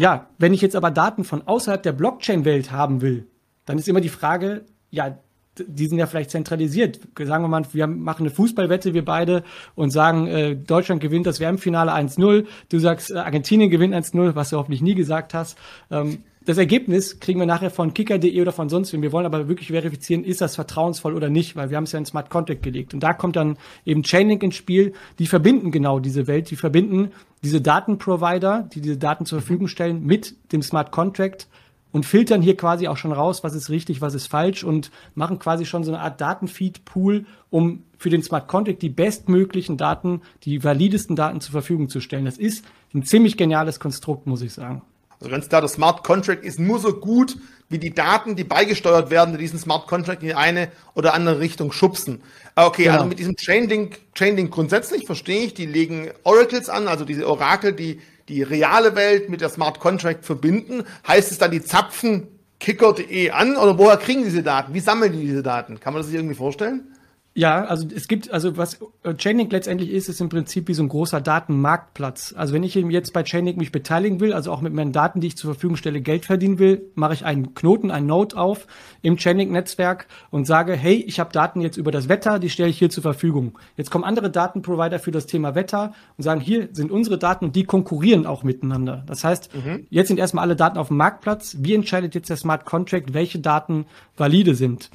ja, 0.00 0.30
wenn 0.38 0.54
ich 0.54 0.62
jetzt 0.62 0.76
aber 0.76 0.90
Daten 0.90 1.24
von 1.24 1.46
außerhalb 1.46 1.82
der 1.82 1.92
Blockchain-Welt 1.92 2.72
haben 2.72 3.02
will, 3.02 3.26
dann 3.66 3.76
ist 3.76 3.86
immer 3.86 4.00
die 4.00 4.08
Frage, 4.08 4.64
ja, 4.88 5.18
die 5.58 5.86
sind 5.88 5.98
ja 5.98 6.06
vielleicht 6.06 6.30
zentralisiert. 6.30 7.00
Sagen 7.18 7.44
wir 7.44 7.48
mal, 7.48 7.66
wir 7.70 7.86
machen 7.86 8.22
eine 8.22 8.30
Fußballwette, 8.30 8.94
wir 8.94 9.04
beide, 9.04 9.44
und 9.74 9.90
sagen, 9.90 10.26
äh, 10.26 10.56
Deutschland 10.56 11.02
gewinnt 11.02 11.26
das 11.26 11.38
WM-Finale 11.38 11.92
1-0. 11.92 12.46
Du 12.70 12.78
sagst, 12.78 13.10
äh, 13.10 13.18
Argentinien 13.18 13.68
gewinnt 13.68 13.92
1-0, 13.94 14.34
was 14.34 14.48
du 14.48 14.56
hoffentlich 14.56 14.80
nie 14.80 14.94
gesagt 14.94 15.34
hast. 15.34 15.58
Ähm, 15.90 16.24
das 16.46 16.56
Ergebnis 16.56 17.20
kriegen 17.20 17.38
wir 17.38 17.46
nachher 17.46 17.70
von 17.70 17.92
kicker.de 17.92 18.40
oder 18.40 18.52
von 18.52 18.70
sonst 18.70 18.92
wem. 18.92 19.02
Wir 19.02 19.12
wollen 19.12 19.26
aber 19.26 19.48
wirklich 19.48 19.68
verifizieren, 19.68 20.24
ist 20.24 20.40
das 20.40 20.54
vertrauensvoll 20.54 21.14
oder 21.14 21.28
nicht, 21.28 21.54
weil 21.54 21.68
wir 21.68 21.76
haben 21.76 21.84
es 21.84 21.92
ja 21.92 21.98
in 21.98 22.06
Smart 22.06 22.30
Contract 22.30 22.62
gelegt. 22.62 22.94
Und 22.94 23.00
da 23.00 23.12
kommt 23.12 23.36
dann 23.36 23.58
eben 23.84 24.02
Chainlink 24.02 24.42
ins 24.42 24.56
Spiel. 24.56 24.94
Die 25.18 25.26
verbinden 25.26 25.70
genau 25.70 25.98
diese 25.98 26.26
Welt. 26.26 26.50
Die 26.50 26.56
verbinden 26.56 27.12
diese 27.42 27.60
Datenprovider, 27.60 28.68
die 28.72 28.80
diese 28.80 28.96
Daten 28.96 29.26
zur 29.26 29.40
Verfügung 29.40 29.68
stellen, 29.68 30.04
mit 30.06 30.34
dem 30.52 30.62
Smart 30.62 30.92
Contract 30.92 31.46
und 31.92 32.06
filtern 32.06 32.40
hier 32.40 32.56
quasi 32.56 32.88
auch 32.88 32.96
schon 32.96 33.12
raus, 33.12 33.44
was 33.44 33.54
ist 33.54 33.68
richtig, 33.68 34.00
was 34.00 34.14
ist 34.14 34.28
falsch 34.28 34.64
und 34.64 34.90
machen 35.14 35.38
quasi 35.38 35.66
schon 35.66 35.84
so 35.84 35.92
eine 35.92 36.00
Art 36.00 36.20
Datenfeed-Pool, 36.20 37.26
um 37.50 37.84
für 37.98 38.10
den 38.10 38.22
Smart 38.22 38.48
Contract 38.48 38.80
die 38.80 38.88
bestmöglichen 38.88 39.76
Daten, 39.76 40.22
die 40.44 40.64
validesten 40.64 41.16
Daten 41.16 41.40
zur 41.40 41.52
Verfügung 41.52 41.88
zu 41.88 42.00
stellen. 42.00 42.24
Das 42.24 42.38
ist 42.38 42.64
ein 42.94 43.02
ziemlich 43.02 43.36
geniales 43.36 43.80
Konstrukt, 43.80 44.26
muss 44.26 44.42
ich 44.42 44.52
sagen. 44.52 44.82
Also 45.20 45.30
ganz 45.30 45.48
klar, 45.48 45.60
der 45.60 45.68
Smart 45.68 46.02
Contract 46.02 46.44
ist 46.44 46.58
nur 46.58 46.78
so 46.78 46.94
gut, 46.94 47.36
wie 47.68 47.78
die 47.78 47.94
Daten, 47.94 48.36
die 48.36 48.44
beigesteuert 48.44 49.10
werden, 49.10 49.32
die 49.32 49.38
diesen 49.38 49.58
Smart 49.58 49.86
Contract 49.86 50.22
in 50.22 50.28
die 50.28 50.34
eine 50.34 50.68
oder 50.94 51.14
andere 51.14 51.38
Richtung 51.38 51.70
schubsen. 51.70 52.22
Ah, 52.54 52.66
okay, 52.66 52.84
genau. 52.84 52.96
also 52.96 53.06
mit 53.06 53.18
diesem 53.18 53.36
Chainlink, 53.36 54.00
Chainlink 54.14 54.50
grundsätzlich 54.50 55.06
verstehe 55.06 55.44
ich, 55.44 55.54
die 55.54 55.66
legen 55.66 56.10
Oracles 56.24 56.68
an, 56.68 56.88
also 56.88 57.04
diese 57.04 57.28
Orakel, 57.28 57.72
die 57.72 58.00
die 58.28 58.42
reale 58.42 58.94
Welt 58.94 59.28
mit 59.28 59.40
der 59.40 59.48
Smart 59.48 59.80
Contract 59.80 60.24
verbinden. 60.24 60.84
Heißt 61.06 61.32
es 61.32 61.38
dann, 61.38 61.50
die 61.50 61.62
zapfen 61.62 62.28
kicker.de 62.60 63.30
an 63.30 63.56
oder 63.56 63.76
woher 63.76 63.96
kriegen 63.96 64.22
diese 64.22 64.42
Daten? 64.42 64.72
Wie 64.72 64.80
sammeln 64.80 65.12
die 65.12 65.20
diese 65.20 65.42
Daten? 65.42 65.80
Kann 65.80 65.92
man 65.92 66.00
das 66.00 66.06
sich 66.06 66.16
irgendwie 66.16 66.36
vorstellen? 66.36 66.94
Ja, 67.40 67.64
also 67.64 67.88
es 67.96 68.06
gibt, 68.06 68.30
also 68.30 68.58
was 68.58 68.82
äh, 69.02 69.14
Chainlink 69.14 69.50
letztendlich 69.50 69.90
ist, 69.90 70.10
ist 70.10 70.20
im 70.20 70.28
Prinzip 70.28 70.68
wie 70.68 70.74
so 70.74 70.82
ein 70.82 70.90
großer 70.90 71.22
Datenmarktplatz. 71.22 72.34
Also 72.36 72.52
wenn 72.52 72.62
ich 72.62 72.74
jetzt 72.74 73.14
bei 73.14 73.22
Chainlink 73.22 73.56
mich 73.56 73.72
beteiligen 73.72 74.20
will, 74.20 74.34
also 74.34 74.52
auch 74.52 74.60
mit 74.60 74.74
meinen 74.74 74.92
Daten, 74.92 75.22
die 75.22 75.28
ich 75.28 75.38
zur 75.38 75.54
Verfügung 75.54 75.78
stelle, 75.78 76.02
Geld 76.02 76.26
verdienen 76.26 76.58
will, 76.58 76.90
mache 76.96 77.14
ich 77.14 77.24
einen 77.24 77.54
Knoten, 77.54 77.90
einen 77.90 78.06
Node 78.06 78.36
auf 78.36 78.66
im 79.00 79.16
Chainlink-Netzwerk 79.16 80.06
und 80.30 80.46
sage, 80.46 80.74
hey, 80.74 80.96
ich 80.96 81.18
habe 81.18 81.32
Daten 81.32 81.62
jetzt 81.62 81.78
über 81.78 81.90
das 81.90 82.10
Wetter, 82.10 82.40
die 82.40 82.50
stelle 82.50 82.68
ich 82.68 82.78
hier 82.78 82.90
zur 82.90 83.04
Verfügung. 83.04 83.58
Jetzt 83.74 83.90
kommen 83.90 84.04
andere 84.04 84.28
Datenprovider 84.28 84.98
für 84.98 85.10
das 85.10 85.24
Thema 85.24 85.54
Wetter 85.54 85.94
und 86.18 86.24
sagen, 86.24 86.42
hier 86.42 86.68
sind 86.72 86.90
unsere 86.90 87.16
Daten 87.16 87.46
und 87.46 87.56
die 87.56 87.64
konkurrieren 87.64 88.26
auch 88.26 88.42
miteinander. 88.42 89.02
Das 89.06 89.24
heißt, 89.24 89.48
mhm. 89.54 89.86
jetzt 89.88 90.08
sind 90.08 90.18
erstmal 90.18 90.44
alle 90.44 90.56
Daten 90.56 90.76
auf 90.76 90.88
dem 90.88 90.98
Marktplatz. 90.98 91.56
Wie 91.60 91.72
entscheidet 91.72 92.14
jetzt 92.14 92.28
der 92.28 92.36
Smart 92.36 92.66
Contract, 92.66 93.14
welche 93.14 93.38
Daten 93.38 93.86
valide 94.14 94.54
sind? 94.54 94.90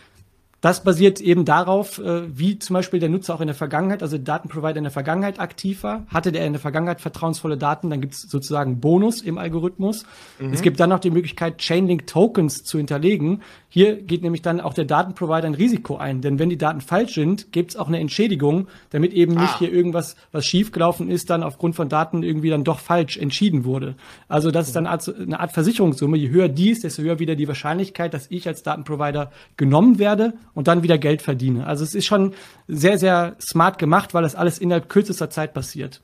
Das 0.62 0.84
basiert 0.84 1.22
eben 1.22 1.46
darauf, 1.46 2.00
äh, 2.00 2.24
wie 2.38 2.58
zum 2.58 2.74
Beispiel 2.74 3.00
der 3.00 3.10
Nutzer 3.10 3.36
auch 3.36 3.42
in 3.42 3.48
der 3.48 3.56
Vergangenheit, 3.56 4.02
also 4.02 4.18
der 4.18 4.26
Datenprovider 4.26 4.78
in 4.78 4.84
der 4.84 4.92
Vergangenheit 4.92 5.40
aktiv 5.40 5.84
war. 5.84 6.08
Hatte 6.08 6.32
der 6.32 6.46
in 6.46 6.54
der 6.54 6.60
Vergangenheit 6.60 7.02
vertrauensvolle 7.02 7.58
Daten, 7.58 7.90
dann 7.90 8.02
gibt 8.02 8.14
es 8.16 8.22
sozusagen 8.24 8.80
Bonus 8.80 9.22
im 9.22 9.38
Algorithmus. 9.38 10.06
Mhm. 10.40 10.54
Es 10.54 10.62
gibt 10.62 10.80
dann 10.80 10.90
noch 10.90 11.00
die 11.00 11.12
Möglichkeit, 11.12 11.60
Chainlink-Tokens 11.60 12.64
zu 12.64 12.78
hinterlegen. 12.78 13.42
Hier 13.70 14.02
geht 14.02 14.24
nämlich 14.24 14.42
dann 14.42 14.62
auch 14.62 14.74
der 14.74 14.86
Datenprovider 14.86 15.46
ein 15.46 15.54
Risiko 15.54 15.98
ein, 15.98 16.22
denn 16.22 16.40
wenn 16.40 16.50
die 16.50 16.58
Daten 16.58 16.82
falsch 16.82 17.14
sind, 17.14 17.52
gibt 17.52 17.72
es 17.72 17.78
auch 17.78 17.88
eine 17.88 18.00
Entschädigung, 18.00 18.68
damit 18.90 19.14
eben 19.14 19.38
ah. 19.38 19.42
nicht 19.42 19.60
hier 19.60 19.72
irgendwas, 19.72 20.16
was 20.32 20.46
schiefgelaufen 20.46 21.12
ist, 21.12 21.30
dann 21.30 21.44
aufgrund 21.44 21.76
von 21.76 21.90
Daten 21.90 22.24
irgendwie 22.24 22.50
dann 22.50 22.64
doch 22.64 22.80
falsch 22.80 23.18
entschieden 23.18 23.66
wurde. 23.66 23.96
Also 24.30 24.50
das 24.50 24.68
ist 24.68 24.76
dann 24.76 24.88
eine 24.88 25.40
Art 25.40 25.52
Versicherungssumme. 25.52 26.18
Je 26.18 26.30
höher 26.30 26.48
die 26.48 26.72
ist, 26.72 26.86
desto 26.86 27.04
höher 27.04 27.20
wieder 27.20 27.36
die 27.36 27.48
Wahrscheinlichkeit, 27.48 28.14
dass 28.14 28.32
ich 28.32 28.48
als 28.48 28.64
Datenprovider 28.64 29.32
genommen 29.58 30.00
werde 30.00 30.34
und 30.56 30.68
dann 30.68 30.82
wieder 30.82 30.98
Geld 30.98 31.22
verdiene. 31.22 31.68
Also 31.68 31.84
es 31.84 31.94
ist 31.94 32.06
schon 32.06 32.34
sehr, 32.68 32.98
sehr 32.98 33.36
smart 33.40 33.78
gemacht, 33.78 34.16
weil 34.16 34.24
das 34.24 34.34
alles 34.34 34.58
innerhalb 34.58 34.90
kürzester 34.90 35.30
Zeit 35.30 35.54
passiert. 35.54 36.02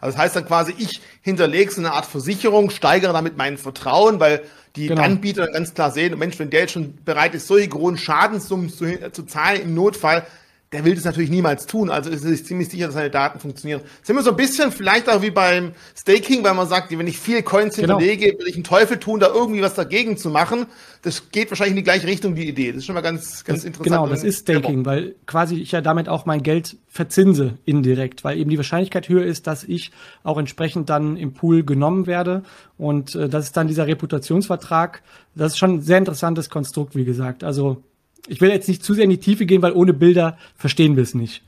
Also 0.00 0.16
das 0.16 0.24
heißt 0.24 0.36
dann 0.36 0.46
quasi, 0.46 0.74
ich 0.76 1.00
hinterlege 1.22 1.70
so 1.70 1.80
eine 1.80 1.92
Art 1.92 2.06
Versicherung, 2.06 2.70
steigere 2.70 3.12
damit 3.12 3.36
mein 3.36 3.58
Vertrauen, 3.58 4.18
weil 4.18 4.42
die 4.76 4.86
genau. 4.86 5.02
Anbieter 5.02 5.48
ganz 5.48 5.74
klar 5.74 5.90
sehen, 5.90 6.18
Mensch, 6.18 6.38
wenn 6.38 6.50
der 6.50 6.60
jetzt 6.60 6.72
schon 6.72 6.96
bereit 7.04 7.34
ist, 7.34 7.46
solche 7.46 7.68
großen 7.68 7.98
Schadenssummen 7.98 8.70
zu, 8.70 9.10
zu 9.10 9.24
zahlen 9.24 9.62
im 9.62 9.74
Notfall, 9.74 10.26
der 10.72 10.84
will 10.84 10.94
das 10.94 11.04
natürlich 11.04 11.30
niemals 11.30 11.66
tun. 11.66 11.90
Also 11.90 12.10
ist 12.10 12.24
es 12.24 12.44
ziemlich 12.44 12.68
sicher, 12.68 12.86
dass 12.86 12.94
seine 12.94 13.10
Daten 13.10 13.40
funktionieren. 13.40 13.80
Sind 14.02 14.14
wir 14.14 14.22
so 14.22 14.30
ein 14.30 14.36
bisschen 14.36 14.70
vielleicht 14.70 15.08
auch 15.08 15.20
wie 15.20 15.30
beim 15.30 15.72
Staking, 15.96 16.44
weil 16.44 16.54
man 16.54 16.68
sagt, 16.68 16.96
wenn 16.96 17.06
ich 17.08 17.18
viele 17.18 17.42
Coins 17.42 17.74
genau. 17.74 17.98
hinterlege, 17.98 18.38
will 18.38 18.46
ich 18.46 18.54
einen 18.54 18.62
Teufel 18.62 18.98
tun, 18.98 19.18
da 19.18 19.28
irgendwie 19.34 19.62
was 19.62 19.74
dagegen 19.74 20.16
zu 20.16 20.30
machen. 20.30 20.66
Das 21.02 21.30
geht 21.32 21.50
wahrscheinlich 21.50 21.72
in 21.72 21.76
die 21.78 21.82
gleiche 21.82 22.06
Richtung, 22.06 22.36
die 22.36 22.48
Idee. 22.48 22.68
Das 22.68 22.78
ist 22.78 22.86
schon 22.86 22.94
mal 22.94 23.00
ganz, 23.00 23.44
ganz 23.44 23.64
interessant. 23.64 23.84
Genau, 23.84 24.06
das 24.06 24.22
ist 24.22 24.42
Staking, 24.42 24.84
weil 24.84 25.16
quasi 25.26 25.56
ich 25.56 25.72
ja 25.72 25.80
damit 25.80 26.08
auch 26.08 26.24
mein 26.24 26.44
Geld 26.44 26.76
verzinse 26.86 27.58
indirekt, 27.64 28.22
weil 28.22 28.38
eben 28.38 28.50
die 28.50 28.56
Wahrscheinlichkeit 28.56 29.08
höher 29.08 29.24
ist, 29.24 29.48
dass 29.48 29.64
ich 29.64 29.90
auch 30.22 30.38
entsprechend 30.38 30.88
dann 30.88 31.16
im 31.16 31.32
Pool 31.32 31.64
genommen 31.64 32.06
werde. 32.06 32.44
Und 32.78 33.16
äh, 33.16 33.28
das 33.28 33.46
ist 33.46 33.56
dann 33.56 33.66
dieser 33.66 33.88
Reputationsvertrag. 33.88 35.02
Das 35.34 35.52
ist 35.52 35.58
schon 35.58 35.74
ein 35.74 35.80
sehr 35.80 35.98
interessantes 35.98 36.48
Konstrukt, 36.48 36.94
wie 36.94 37.04
gesagt. 37.04 37.42
Also 37.42 37.82
ich 38.30 38.40
will 38.40 38.50
jetzt 38.50 38.68
nicht 38.68 38.84
zu 38.84 38.94
sehr 38.94 39.04
in 39.04 39.10
die 39.10 39.18
Tiefe 39.18 39.44
gehen, 39.44 39.60
weil 39.60 39.72
ohne 39.72 39.92
Bilder 39.92 40.38
verstehen 40.56 40.96
wir 40.96 41.02
es 41.02 41.14
nicht. 41.14 41.42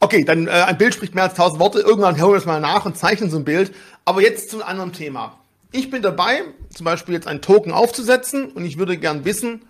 Okay, 0.00 0.24
dann 0.24 0.46
äh, 0.46 0.50
ein 0.50 0.78
Bild 0.78 0.94
spricht 0.94 1.14
mehr 1.14 1.24
als 1.24 1.34
tausend 1.34 1.60
Worte. 1.60 1.80
Irgendwann 1.80 2.20
holen 2.20 2.32
wir 2.32 2.38
es 2.38 2.46
mal 2.46 2.60
nach 2.60 2.86
und 2.86 2.96
zeichnen 2.96 3.30
so 3.30 3.36
ein 3.36 3.44
Bild. 3.44 3.72
Aber 4.04 4.22
jetzt 4.22 4.50
zu 4.50 4.56
einem 4.56 4.68
anderen 4.68 4.92
Thema. 4.92 5.38
Ich 5.72 5.90
bin 5.90 6.00
dabei, 6.00 6.42
zum 6.74 6.84
Beispiel 6.84 7.14
jetzt 7.14 7.26
einen 7.26 7.42
Token 7.42 7.72
aufzusetzen 7.72 8.46
und 8.46 8.64
ich 8.64 8.78
würde 8.78 8.96
gern 8.96 9.24
wissen, 9.24 9.62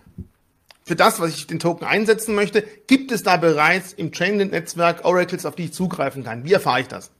für 0.85 0.95
das, 0.95 1.19
was 1.19 1.31
ich 1.31 1.47
den 1.47 1.59
Token 1.59 1.85
einsetzen 1.85 2.33
möchte, 2.33 2.63
gibt 2.87 3.11
es 3.11 3.23
da 3.23 3.35
bereits 3.35 3.91
im 3.91 4.11
Chainlink-Netzwerk 4.11 5.03
Oracles, 5.03 5.45
auf 5.45 5.55
die 5.55 5.65
ich 5.65 5.73
zugreifen 5.73 6.23
kann? 6.23 6.45
Wie 6.45 6.53
erfahre 6.53 6.79
ich 6.79 6.87
das? 6.87 7.11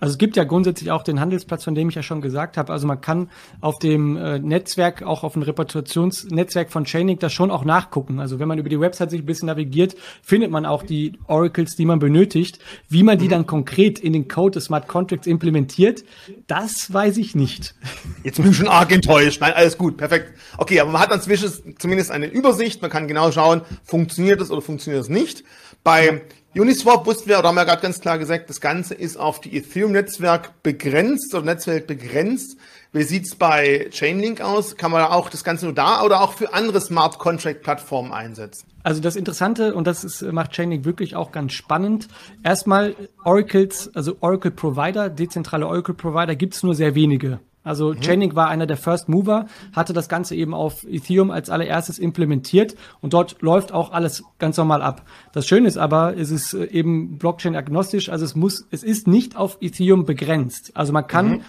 Also 0.00 0.12
es 0.12 0.18
gibt 0.18 0.36
ja 0.36 0.44
grundsätzlich 0.44 0.92
auch 0.92 1.02
den 1.02 1.18
Handelsplatz, 1.18 1.64
von 1.64 1.74
dem 1.74 1.88
ich 1.88 1.96
ja 1.96 2.02
schon 2.02 2.20
gesagt 2.20 2.56
habe. 2.56 2.72
Also 2.72 2.86
man 2.86 3.00
kann 3.00 3.30
auf 3.60 3.80
dem 3.80 4.16
äh, 4.16 4.38
Netzwerk, 4.38 5.02
auch 5.02 5.24
auf 5.24 5.32
dem 5.32 5.42
Reputationsnetzwerk 5.42 6.70
von 6.70 6.84
Chaining, 6.84 7.18
das 7.18 7.32
schon 7.32 7.50
auch 7.50 7.64
nachgucken. 7.64 8.20
Also 8.20 8.38
wenn 8.38 8.46
man 8.46 8.58
über 8.58 8.68
die 8.68 8.78
Website 8.78 9.10
sich 9.10 9.22
ein 9.22 9.26
bisschen 9.26 9.46
navigiert, 9.46 9.96
findet 10.22 10.52
man 10.52 10.66
auch 10.66 10.84
die 10.84 11.18
Oracles, 11.26 11.74
die 11.74 11.84
man 11.84 11.98
benötigt. 11.98 12.60
Wie 12.88 13.02
man 13.02 13.18
die 13.18 13.24
mhm. 13.24 13.30
dann 13.30 13.46
konkret 13.46 13.98
in 13.98 14.12
den 14.12 14.28
Code 14.28 14.52
des 14.52 14.66
Smart 14.66 14.86
Contracts 14.86 15.26
implementiert, 15.26 16.04
das 16.46 16.92
weiß 16.92 17.16
ich 17.16 17.34
nicht. 17.34 17.74
Jetzt 18.22 18.40
bin 18.40 18.52
ich 18.52 18.56
schon 18.56 18.68
arg 18.68 18.92
enttäuscht. 18.92 19.40
Nein, 19.40 19.52
alles 19.54 19.76
gut, 19.76 19.96
perfekt. 19.96 20.32
Okay, 20.58 20.78
aber 20.78 20.92
man 20.92 21.02
hat 21.02 21.10
dann 21.10 21.20
zumindest 21.20 22.10
eine 22.12 22.26
Übersicht. 22.26 22.82
Man 22.82 22.90
kann 22.90 23.08
genau 23.08 23.32
schauen, 23.32 23.62
funktioniert 23.82 24.40
es 24.40 24.52
oder 24.52 24.62
funktioniert 24.62 25.02
es 25.02 25.08
nicht. 25.08 25.42
Bei 25.82 26.22
Uniswap 26.54 27.06
wussten 27.06 27.28
wir, 27.28 27.38
oder 27.38 27.48
haben 27.48 27.56
wir 27.56 27.66
gerade 27.66 27.82
ganz 27.82 28.00
klar 28.00 28.18
gesagt, 28.18 28.48
das 28.48 28.60
Ganze 28.60 28.94
ist 28.94 29.18
auf 29.18 29.40
die 29.40 29.56
Ethereum-Netzwerk 29.56 30.62
begrenzt 30.62 31.34
oder 31.34 31.44
Netzwerk 31.44 31.86
begrenzt. 31.86 32.56
Wie 32.90 33.02
sieht's 33.02 33.36
bei 33.36 33.88
Chainlink 33.90 34.40
aus? 34.40 34.76
Kann 34.76 34.90
man 34.90 35.02
auch 35.02 35.28
das 35.28 35.44
Ganze 35.44 35.66
nur 35.66 35.74
da 35.74 36.02
oder 36.02 36.22
auch 36.22 36.32
für 36.32 36.54
andere 36.54 36.80
Smart 36.80 37.18
Contract 37.18 37.62
Plattformen 37.62 38.12
einsetzen? 38.12 38.66
Also 38.82 39.02
das 39.02 39.14
Interessante, 39.14 39.74
und 39.74 39.86
das 39.86 40.04
ist, 40.04 40.22
macht 40.22 40.52
Chainlink 40.52 40.86
wirklich 40.86 41.14
auch 41.14 41.32
ganz 41.32 41.52
spannend. 41.52 42.08
Erstmal 42.42 42.96
Oracles, 43.24 43.94
also 43.94 44.16
Oracle 44.20 44.50
Provider, 44.50 45.10
dezentrale 45.10 45.66
Oracle 45.66 45.94
Provider 45.94 46.34
gibt's 46.34 46.62
nur 46.62 46.74
sehr 46.74 46.94
wenige. 46.94 47.40
Also 47.68 47.92
mhm. 47.92 48.00
Chainlink 48.00 48.34
war 48.34 48.48
einer 48.48 48.66
der 48.66 48.76
First 48.76 49.08
Mover, 49.08 49.46
hatte 49.72 49.92
das 49.92 50.08
Ganze 50.08 50.34
eben 50.34 50.54
auf 50.54 50.84
Ethereum 50.84 51.30
als 51.30 51.50
allererstes 51.50 51.98
implementiert 51.98 52.74
und 53.00 53.12
dort 53.12 53.40
läuft 53.42 53.72
auch 53.72 53.92
alles 53.92 54.24
ganz 54.38 54.56
normal 54.56 54.82
ab. 54.82 55.02
Das 55.32 55.46
Schöne 55.46 55.68
ist 55.68 55.78
aber, 55.78 56.16
es 56.16 56.30
ist 56.30 56.54
äh, 56.54 56.64
eben 56.64 57.18
Blockchain 57.18 57.54
agnostisch, 57.54 58.08
also 58.08 58.24
es 58.24 58.34
muss, 58.34 58.66
es 58.70 58.82
ist 58.82 59.06
nicht 59.06 59.36
auf 59.36 59.58
Ethereum 59.60 60.04
begrenzt. 60.04 60.72
Also 60.74 60.92
man 60.92 61.06
kann 61.06 61.28
mhm 61.28 61.40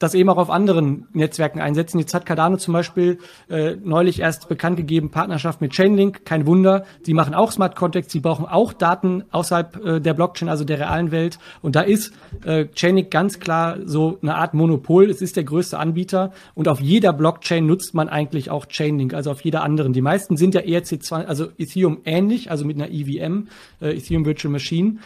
das 0.00 0.14
eben 0.14 0.30
auch 0.30 0.38
auf 0.38 0.50
anderen 0.50 1.06
Netzwerken 1.12 1.60
einsetzen. 1.60 1.98
Jetzt 1.98 2.14
hat 2.14 2.24
Cardano 2.24 2.56
zum 2.56 2.72
Beispiel 2.72 3.18
äh, 3.50 3.76
neulich 3.84 4.20
erst 4.20 4.48
bekannt 4.48 4.78
gegeben, 4.78 5.10
Partnerschaft 5.10 5.60
mit 5.60 5.72
Chainlink, 5.72 6.24
kein 6.24 6.46
Wunder. 6.46 6.86
Die 7.06 7.12
machen 7.12 7.34
auch 7.34 7.52
Smart 7.52 7.76
Contracts, 7.76 8.10
die 8.10 8.20
brauchen 8.20 8.46
auch 8.46 8.72
Daten 8.72 9.24
außerhalb 9.30 9.84
äh, 9.84 10.00
der 10.00 10.14
Blockchain, 10.14 10.48
also 10.48 10.64
der 10.64 10.80
realen 10.80 11.10
Welt. 11.10 11.38
Und 11.60 11.76
da 11.76 11.82
ist 11.82 12.14
äh, 12.46 12.64
Chainlink 12.74 13.10
ganz 13.10 13.40
klar 13.40 13.76
so 13.84 14.18
eine 14.22 14.36
Art 14.36 14.54
Monopol. 14.54 15.10
Es 15.10 15.20
ist 15.20 15.36
der 15.36 15.44
größte 15.44 15.78
Anbieter 15.78 16.32
und 16.54 16.66
auf 16.66 16.80
jeder 16.80 17.12
Blockchain 17.12 17.66
nutzt 17.66 17.92
man 17.92 18.08
eigentlich 18.08 18.50
auch 18.50 18.66
Chainlink, 18.66 19.12
also 19.12 19.30
auf 19.30 19.42
jeder 19.42 19.62
anderen. 19.62 19.92
Die 19.92 20.00
meisten 20.00 20.38
sind 20.38 20.54
ja 20.54 20.62
ERC2, 20.62 21.26
also 21.26 21.48
Ethereum 21.58 21.98
ähnlich, 22.06 22.50
also 22.50 22.64
mit 22.64 22.76
einer 22.76 22.90
EVM, 22.90 23.48
äh, 23.82 23.94
Ethereum 23.94 24.24
Virtual 24.24 24.50
Machine. 24.50 24.96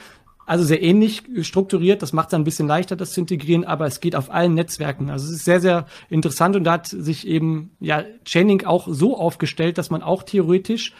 Also 0.46 0.64
sehr 0.64 0.82
ähnlich 0.82 1.22
strukturiert, 1.40 2.02
das 2.02 2.12
macht 2.12 2.28
es 2.28 2.34
ein 2.34 2.44
bisschen 2.44 2.68
leichter, 2.68 2.96
das 2.96 3.12
zu 3.12 3.20
integrieren, 3.20 3.64
aber 3.64 3.86
es 3.86 4.00
geht 4.00 4.14
auf 4.14 4.30
allen 4.30 4.54
Netzwerken. 4.54 5.10
Also 5.10 5.26
es 5.26 5.36
ist 5.36 5.44
sehr, 5.44 5.60
sehr 5.60 5.86
interessant 6.10 6.54
und 6.56 6.64
da 6.64 6.72
hat 6.72 6.86
sich 6.86 7.26
eben 7.26 7.70
ja 7.80 8.04
Chaining 8.24 8.66
auch 8.66 8.86
so 8.90 9.16
aufgestellt, 9.16 9.78
dass 9.78 9.90
man 9.90 10.02
auch 10.02 10.22
theoretisch 10.22 10.92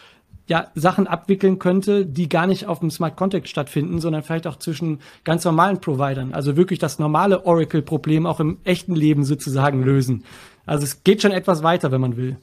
ja 0.46 0.68
Sachen 0.74 1.06
abwickeln 1.06 1.58
könnte, 1.58 2.06
die 2.06 2.28
gar 2.28 2.46
nicht 2.46 2.66
auf 2.66 2.80
dem 2.80 2.90
Smart 2.90 3.16
Contact 3.16 3.48
stattfinden, 3.48 4.00
sondern 4.00 4.22
vielleicht 4.22 4.46
auch 4.46 4.56
zwischen 4.56 5.00
ganz 5.24 5.44
normalen 5.44 5.80
Providern. 5.80 6.32
Also 6.34 6.56
wirklich 6.56 6.78
das 6.78 6.98
normale 6.98 7.44
Oracle-Problem 7.46 8.26
auch 8.26 8.40
im 8.40 8.58
echten 8.64 8.94
Leben 8.94 9.24
sozusagen 9.24 9.82
lösen. 9.82 10.24
Also 10.66 10.84
es 10.84 11.04
geht 11.04 11.22
schon 11.22 11.32
etwas 11.32 11.62
weiter, 11.62 11.92
wenn 11.92 12.00
man 12.00 12.16
will. 12.16 12.36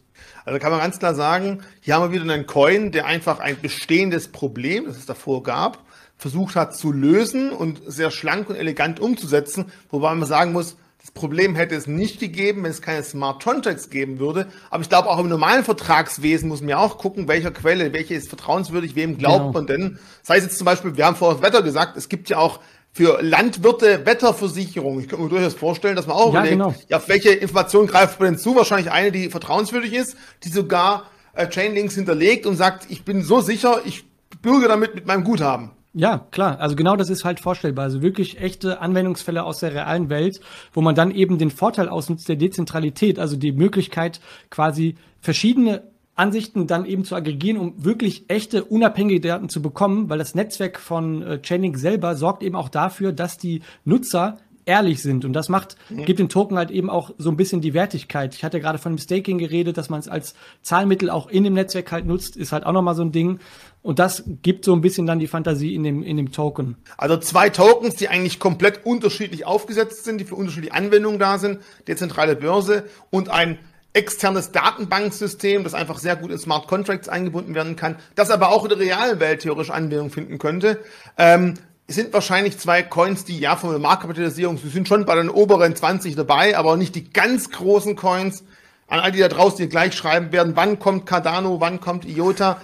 Also 0.45 0.59
kann 0.59 0.71
man 0.71 0.79
ganz 0.79 0.99
klar 0.99 1.15
sagen, 1.15 1.61
hier 1.81 1.95
haben 1.95 2.11
wir 2.11 2.21
wieder 2.21 2.31
einen 2.31 2.45
Coin, 2.45 2.91
der 2.91 3.05
einfach 3.05 3.39
ein 3.39 3.57
bestehendes 3.59 4.27
Problem, 4.27 4.85
das 4.85 4.97
es 4.97 5.05
davor 5.05 5.43
gab, 5.43 5.79
versucht 6.21 6.55
hat 6.55 6.75
zu 6.75 6.91
lösen 6.91 7.49
und 7.49 7.81
sehr 7.87 8.11
schlank 8.11 8.47
und 8.47 8.55
elegant 8.55 8.99
umzusetzen, 8.99 9.65
wobei 9.89 10.13
man 10.13 10.27
sagen 10.27 10.51
muss, 10.51 10.77
das 10.99 11.09
Problem 11.09 11.55
hätte 11.55 11.73
es 11.73 11.87
nicht 11.87 12.19
gegeben, 12.19 12.63
wenn 12.63 12.69
es 12.69 12.83
keine 12.83 13.01
Smart 13.01 13.43
Contracts 13.43 13.89
geben 13.89 14.19
würde. 14.19 14.45
Aber 14.69 14.83
ich 14.83 14.89
glaube, 14.89 15.09
auch 15.09 15.17
im 15.17 15.29
normalen 15.29 15.63
Vertragswesen 15.63 16.47
muss 16.47 16.59
man 16.61 16.69
ja 16.69 16.77
auch 16.77 16.99
gucken, 16.99 17.27
welcher 17.27 17.49
Quelle, 17.49 17.91
welche 17.91 18.13
ist 18.13 18.29
vertrauenswürdig, 18.29 18.95
wem 18.95 19.17
glaubt 19.17 19.39
genau. 19.39 19.51
man 19.51 19.65
denn. 19.65 19.99
Das 20.19 20.29
heißt 20.29 20.45
jetzt 20.45 20.59
zum 20.59 20.65
Beispiel, 20.65 20.95
wir 20.95 21.07
haben 21.07 21.15
vorher 21.15 21.41
das 21.41 21.47
Wetter 21.47 21.63
gesagt, 21.63 21.97
es 21.97 22.07
gibt 22.07 22.29
ja 22.29 22.37
auch 22.37 22.59
für 22.91 23.19
Landwirte 23.23 24.05
Wetterversicherung. 24.05 24.99
Ich 24.99 25.07
könnte 25.07 25.23
mir 25.23 25.29
durchaus 25.29 25.55
vorstellen, 25.55 25.95
dass 25.95 26.05
man 26.05 26.17
auch 26.17 26.35
ja, 26.35 26.41
überlegt, 26.41 26.51
genau. 26.51 26.75
ja, 26.87 26.97
auf 26.97 27.09
welche 27.09 27.31
Information 27.31 27.87
greift 27.87 28.19
man 28.19 28.33
denn 28.33 28.37
zu? 28.39 28.55
Wahrscheinlich 28.55 28.91
eine, 28.91 29.11
die 29.11 29.31
vertrauenswürdig 29.31 29.93
ist, 29.93 30.15
die 30.43 30.49
sogar 30.49 31.05
äh, 31.33 31.47
Chainlinks 31.49 31.95
hinterlegt 31.95 32.45
und 32.45 32.57
sagt, 32.57 32.91
ich 32.91 33.05
bin 33.05 33.23
so 33.23 33.41
sicher, 33.41 33.81
ich 33.85 34.05
bürge 34.43 34.67
damit 34.67 34.93
mit 34.93 35.07
meinem 35.07 35.23
Guthaben. 35.23 35.71
Ja, 35.93 36.25
klar. 36.31 36.59
Also 36.59 36.75
genau 36.75 36.95
das 36.95 37.09
ist 37.09 37.25
halt 37.25 37.39
vorstellbar. 37.41 37.83
Also 37.83 38.01
wirklich 38.01 38.39
echte 38.39 38.79
Anwendungsfälle 38.79 39.43
aus 39.43 39.59
der 39.59 39.73
realen 39.73 40.09
Welt, 40.09 40.39
wo 40.73 40.81
man 40.81 40.95
dann 40.95 41.11
eben 41.11 41.37
den 41.37 41.51
Vorteil 41.51 41.89
ausnutzt 41.89 42.29
der 42.29 42.37
Dezentralität, 42.37 43.19
also 43.19 43.35
die 43.35 43.51
Möglichkeit 43.51 44.21
quasi 44.49 44.95
verschiedene 45.19 45.83
Ansichten 46.15 46.67
dann 46.67 46.85
eben 46.85 47.03
zu 47.03 47.15
aggregieren, 47.15 47.57
um 47.57 47.83
wirklich 47.83 48.29
echte, 48.29 48.63
unabhängige 48.63 49.19
Daten 49.19 49.49
zu 49.49 49.61
bekommen, 49.61 50.09
weil 50.09 50.17
das 50.17 50.35
Netzwerk 50.35 50.79
von 50.79 51.23
äh, 51.23 51.41
Chainlink 51.41 51.77
selber 51.77 52.15
sorgt 52.15 52.43
eben 52.43 52.55
auch 52.55 52.69
dafür, 52.69 53.11
dass 53.11 53.37
die 53.37 53.61
Nutzer 53.85 54.37
ehrlich 54.65 55.01
sind. 55.01 55.25
Und 55.25 55.33
das 55.33 55.49
macht, 55.49 55.75
mhm. 55.89 56.05
gibt 56.05 56.19
dem 56.19 56.29
Token 56.29 56.57
halt 56.57 56.71
eben 56.71 56.89
auch 56.89 57.11
so 57.17 57.29
ein 57.29 57.37
bisschen 57.37 57.61
die 57.61 57.73
Wertigkeit. 57.73 58.35
Ich 58.35 58.43
hatte 58.43 58.59
gerade 58.59 58.77
von 58.77 58.93
dem 58.93 58.99
Staking 58.99 59.37
geredet, 59.37 59.77
dass 59.77 59.89
man 59.89 59.99
es 59.99 60.07
als 60.07 60.35
Zahlmittel 60.61 61.09
auch 61.09 61.27
in 61.27 61.43
dem 61.43 61.53
Netzwerk 61.53 61.91
halt 61.91 62.05
nutzt, 62.05 62.37
ist 62.37 62.51
halt 62.51 62.65
auch 62.65 62.73
nochmal 62.73 62.95
so 62.95 63.01
ein 63.01 63.11
Ding. 63.11 63.39
Und 63.83 63.97
das 63.97 64.23
gibt 64.43 64.65
so 64.65 64.73
ein 64.73 64.81
bisschen 64.81 65.07
dann 65.07 65.19
die 65.19 65.27
Fantasie 65.27 65.73
in 65.73 65.83
dem, 65.83 66.03
in 66.03 66.17
dem 66.17 66.31
Token. 66.31 66.77
Also 66.97 67.17
zwei 67.17 67.49
Tokens, 67.49 67.95
die 67.95 68.09
eigentlich 68.09 68.39
komplett 68.39 68.85
unterschiedlich 68.85 69.45
aufgesetzt 69.45 70.03
sind, 70.03 70.19
die 70.19 70.25
für 70.25 70.35
unterschiedliche 70.35 70.75
Anwendungen 70.75 71.19
da 71.19 71.39
sind. 71.39 71.59
Dezentrale 71.87 72.35
Börse 72.35 72.83
und 73.09 73.29
ein 73.29 73.57
externes 73.93 74.51
Datenbanksystem, 74.51 75.63
das 75.63 75.73
einfach 75.73 75.97
sehr 75.97 76.15
gut 76.15 76.31
in 76.31 76.37
Smart 76.37 76.67
Contracts 76.67 77.09
eingebunden 77.09 77.55
werden 77.55 77.75
kann, 77.75 77.97
das 78.15 78.29
aber 78.29 78.49
auch 78.49 78.63
in 78.63 78.69
der 78.69 78.79
realen 78.79 79.19
Welt 79.19 79.41
theoretisch 79.41 79.71
Anwendung 79.71 80.09
finden 80.11 80.37
könnte. 80.37 80.79
Ähm, 81.17 81.55
sind 81.87 82.13
wahrscheinlich 82.13 82.57
zwei 82.57 82.83
Coins, 82.83 83.25
die 83.25 83.37
ja 83.37 83.57
von 83.57 83.71
der 83.71 83.79
Marktkapitalisierung, 83.79 84.57
sie 84.57 84.69
sind 84.69 84.87
schon 84.87 85.05
bei 85.05 85.15
den 85.15 85.29
oberen 85.29 85.75
20 85.75 86.15
dabei, 86.15 86.57
aber 86.57 86.77
nicht 86.77 86.95
die 86.95 87.11
ganz 87.11 87.49
großen 87.49 87.97
Coins. 87.97 88.43
An 88.87 88.99
all 88.99 89.11
die 89.11 89.19
da 89.19 89.29
draußen, 89.29 89.57
die 89.57 89.69
gleich 89.69 89.93
schreiben 89.93 90.31
werden, 90.31 90.55
wann 90.55 90.79
kommt 90.79 91.05
Cardano, 91.05 91.61
wann 91.61 91.79
kommt 91.79 92.05
IOTA. 92.05 92.61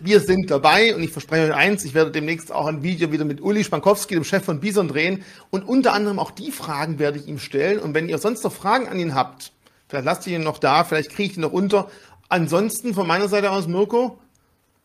Wir 0.00 0.20
sind 0.20 0.50
dabei 0.50 0.94
und 0.94 1.02
ich 1.02 1.10
verspreche 1.10 1.50
euch 1.50 1.54
eins, 1.54 1.84
ich 1.84 1.94
werde 1.94 2.10
demnächst 2.10 2.52
auch 2.52 2.66
ein 2.66 2.82
Video 2.82 3.12
wieder 3.12 3.24
mit 3.24 3.40
Uli 3.40 3.64
Spankowski, 3.64 4.14
dem 4.14 4.24
Chef 4.24 4.44
von 4.44 4.60
Bison, 4.60 4.88
drehen 4.88 5.22
und 5.50 5.62
unter 5.68 5.92
anderem 5.92 6.18
auch 6.18 6.30
die 6.30 6.52
Fragen 6.52 6.98
werde 6.98 7.18
ich 7.18 7.28
ihm 7.28 7.38
stellen. 7.38 7.78
Und 7.78 7.94
wenn 7.94 8.08
ihr 8.08 8.18
sonst 8.18 8.44
noch 8.44 8.52
Fragen 8.52 8.88
an 8.88 8.98
ihn 8.98 9.14
habt, 9.14 9.52
vielleicht 9.88 10.04
lasst 10.04 10.26
ihr 10.26 10.36
ihn 10.36 10.44
noch 10.44 10.58
da, 10.58 10.84
vielleicht 10.84 11.10
kriege 11.10 11.30
ich 11.30 11.36
ihn 11.36 11.42
noch 11.42 11.52
unter. 11.52 11.90
Ansonsten 12.28 12.94
von 12.94 13.06
meiner 13.06 13.28
Seite 13.28 13.50
aus, 13.50 13.66
Mirko, 13.66 14.18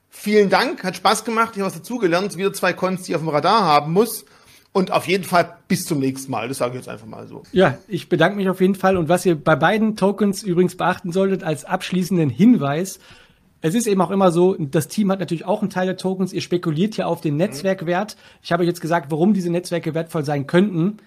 vielen 0.10 0.50
Dank, 0.50 0.84
hat 0.84 0.96
Spaß 0.96 1.24
gemacht, 1.26 1.52
ich 1.54 1.62
habe 1.62 1.68
was 1.68 1.78
dazugelernt, 1.78 2.36
wieder 2.38 2.54
zwei 2.54 2.74
Cons, 2.74 3.04
die 3.04 3.12
ich 3.12 3.16
auf 3.16 3.22
dem 3.22 3.30
Radar 3.30 3.64
haben 3.64 3.94
muss. 3.94 4.26
Und 4.74 4.92
auf 4.92 5.08
jeden 5.08 5.24
Fall 5.24 5.58
bis 5.68 5.86
zum 5.86 5.98
nächsten 6.00 6.30
Mal. 6.30 6.50
Das 6.50 6.60
sage 6.60 6.74
ich 6.74 6.82
jetzt 6.82 6.90
einfach 6.90 7.08
mal 7.08 7.28
so. 7.28 7.42
Ja, 7.52 7.80
ich 7.88 8.10
bedanke 8.10 8.38
mich 8.38 8.48
auf 8.48 8.62
jeden 8.62 8.76
Fall. 8.76 8.96
Und 8.96 9.10
was 9.10 9.26
ihr 9.26 9.36
bei 9.36 9.56
beiden 9.56 9.96
Tokens 9.96 10.44
übrigens 10.44 10.78
beachten 10.78 11.12
solltet 11.12 11.44
als 11.44 11.66
abschließenden 11.66 12.30
Hinweis, 12.30 13.00
es 13.62 13.76
ist 13.76 13.88
eben 13.88 14.02
auch 14.02 14.12
immer 14.12 14.32
so, 14.32 14.56
das 14.60 14.88
Team 14.88 15.12
hat 15.12 15.20
natürlich 15.20 15.46
auch 15.46 15.62
einen 15.62 15.70
Teil 15.70 15.88
der 15.88 15.98
Tokens. 15.98 16.34
Ihr 16.34 16.42
spekuliert 16.42 16.98
ja 16.98 17.06
auf 17.08 17.22
den 17.22 17.34
mhm. 17.34 17.40
Netzwerkwert. 17.40 18.18
Ich 18.42 18.52
habe 18.52 18.66
jetzt 18.66 18.82
gesagt, 18.82 19.12
warum 19.12 19.34
diese 19.34 19.50
Netzwerke 19.50 19.94
wertvoll 19.94 20.26
sein 20.26 20.48
könnten. 20.48 20.98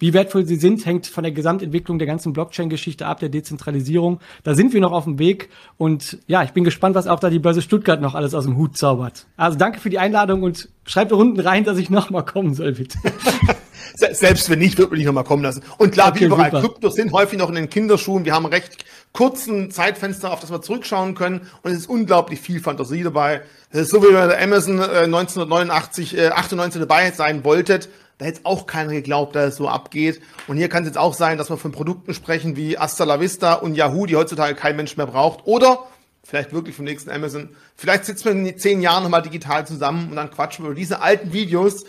Wie 0.00 0.12
wertvoll 0.12 0.46
sie 0.46 0.56
sind, 0.56 0.86
hängt 0.86 1.08
von 1.08 1.24
der 1.24 1.32
Gesamtentwicklung 1.32 1.98
der 1.98 2.06
ganzen 2.06 2.32
Blockchain-Geschichte 2.32 3.04
ab, 3.04 3.18
der 3.18 3.30
Dezentralisierung. 3.30 4.20
Da 4.44 4.54
sind 4.54 4.72
wir 4.72 4.80
noch 4.80 4.92
auf 4.92 5.04
dem 5.04 5.18
Weg. 5.18 5.48
Und 5.76 6.18
ja, 6.28 6.44
ich 6.44 6.52
bin 6.52 6.62
gespannt, 6.62 6.94
was 6.94 7.08
auch 7.08 7.18
da 7.18 7.30
die 7.30 7.40
Börse 7.40 7.62
Stuttgart 7.62 8.00
noch 8.00 8.14
alles 8.14 8.32
aus 8.32 8.44
dem 8.44 8.56
Hut 8.56 8.76
zaubert. 8.76 9.26
Also 9.36 9.58
danke 9.58 9.80
für 9.80 9.90
die 9.90 9.98
Einladung 9.98 10.44
und 10.44 10.68
schreibt 10.84 11.10
unten 11.10 11.40
rein, 11.40 11.64
dass 11.64 11.78
ich 11.78 11.90
nochmal 11.90 12.24
kommen 12.24 12.54
soll, 12.54 12.72
bitte. 12.74 12.96
Selbst 13.94 14.48
wenn 14.48 14.60
nicht, 14.60 14.78
wird 14.78 14.90
man 14.90 14.98
nicht 14.98 15.06
nochmal 15.06 15.24
kommen 15.24 15.42
lassen. 15.42 15.62
Und 15.78 15.92
klar, 15.92 16.10
okay, 16.10 16.20
wie 16.20 16.24
überall, 16.26 16.50
super. 16.50 16.60
Kryptos 16.62 16.94
sind 16.94 17.12
häufig 17.12 17.38
noch 17.38 17.48
in 17.48 17.56
den 17.56 17.68
Kinderschuhen. 17.68 18.24
Wir 18.24 18.34
haben 18.34 18.46
recht 18.46 18.84
kurzen 19.12 19.70
Zeitfenster, 19.70 20.32
auf 20.32 20.40
das 20.40 20.50
wir 20.50 20.62
zurückschauen 20.62 21.14
können. 21.14 21.48
Und 21.62 21.72
es 21.72 21.78
ist 21.78 21.88
unglaublich 21.88 22.40
viel 22.40 22.60
Fantasie 22.60 23.02
dabei. 23.02 23.42
Es 23.70 23.80
ist 23.80 23.90
so, 23.90 24.02
wie 24.02 24.12
bei 24.12 24.42
Amazon 24.42 24.78
äh, 24.78 25.04
1989, 25.04 26.16
äh, 26.16 26.28
98 26.28 26.80
dabei 26.80 27.10
sein 27.10 27.44
wolltet. 27.44 27.88
Da 28.18 28.26
hätte 28.26 28.40
auch 28.44 28.66
keiner 28.66 28.92
geglaubt, 28.92 29.36
dass 29.36 29.50
es 29.50 29.56
so 29.56 29.68
abgeht. 29.68 30.20
Und 30.48 30.56
hier 30.56 30.68
kann 30.68 30.82
es 30.82 30.88
jetzt 30.88 30.98
auch 30.98 31.14
sein, 31.14 31.38
dass 31.38 31.50
wir 31.50 31.56
von 31.56 31.70
Produkten 31.70 32.14
sprechen 32.14 32.56
wie 32.56 32.76
Asta 32.76 33.04
La 33.04 33.20
Vista 33.20 33.54
und 33.54 33.74
Yahoo, 33.74 34.06
die 34.06 34.16
heutzutage 34.16 34.54
kein 34.56 34.74
Mensch 34.74 34.96
mehr 34.96 35.06
braucht. 35.06 35.46
Oder 35.46 35.84
vielleicht 36.24 36.52
wirklich 36.52 36.74
vom 36.74 36.84
nächsten 36.84 37.10
Amazon. 37.10 37.50
Vielleicht 37.76 38.04
sitzen 38.04 38.24
wir 38.24 38.32
in 38.32 38.58
zehn 38.58 38.82
Jahren 38.82 39.04
nochmal 39.04 39.22
digital 39.22 39.66
zusammen 39.66 40.10
und 40.10 40.16
dann 40.16 40.30
quatschen 40.30 40.64
wir 40.64 40.70
über 40.70 40.78
diese 40.78 41.00
alten 41.00 41.32
Videos. 41.32 41.84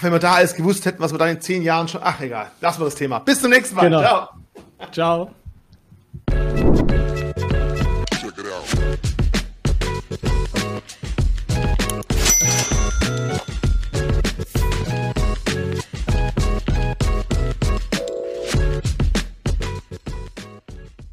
Wenn 0.00 0.12
wir 0.12 0.18
da 0.18 0.34
alles 0.34 0.54
gewusst 0.54 0.84
hätten, 0.86 1.00
was 1.00 1.12
wir 1.12 1.18
dann 1.18 1.30
in 1.30 1.40
zehn 1.40 1.62
Jahren 1.62 1.88
schon. 1.88 2.00
Ach 2.04 2.20
egal, 2.20 2.50
lassen 2.60 2.80
wir 2.80 2.84
das 2.86 2.96
Thema. 2.96 3.20
Bis 3.20 3.40
zum 3.40 3.50
nächsten 3.50 3.76
Mal. 3.76 3.82
Genau. 3.82 4.00
Ciao. 4.00 4.28
Ciao. 4.92 5.30
Thank 6.38 6.78
you. 6.78 6.87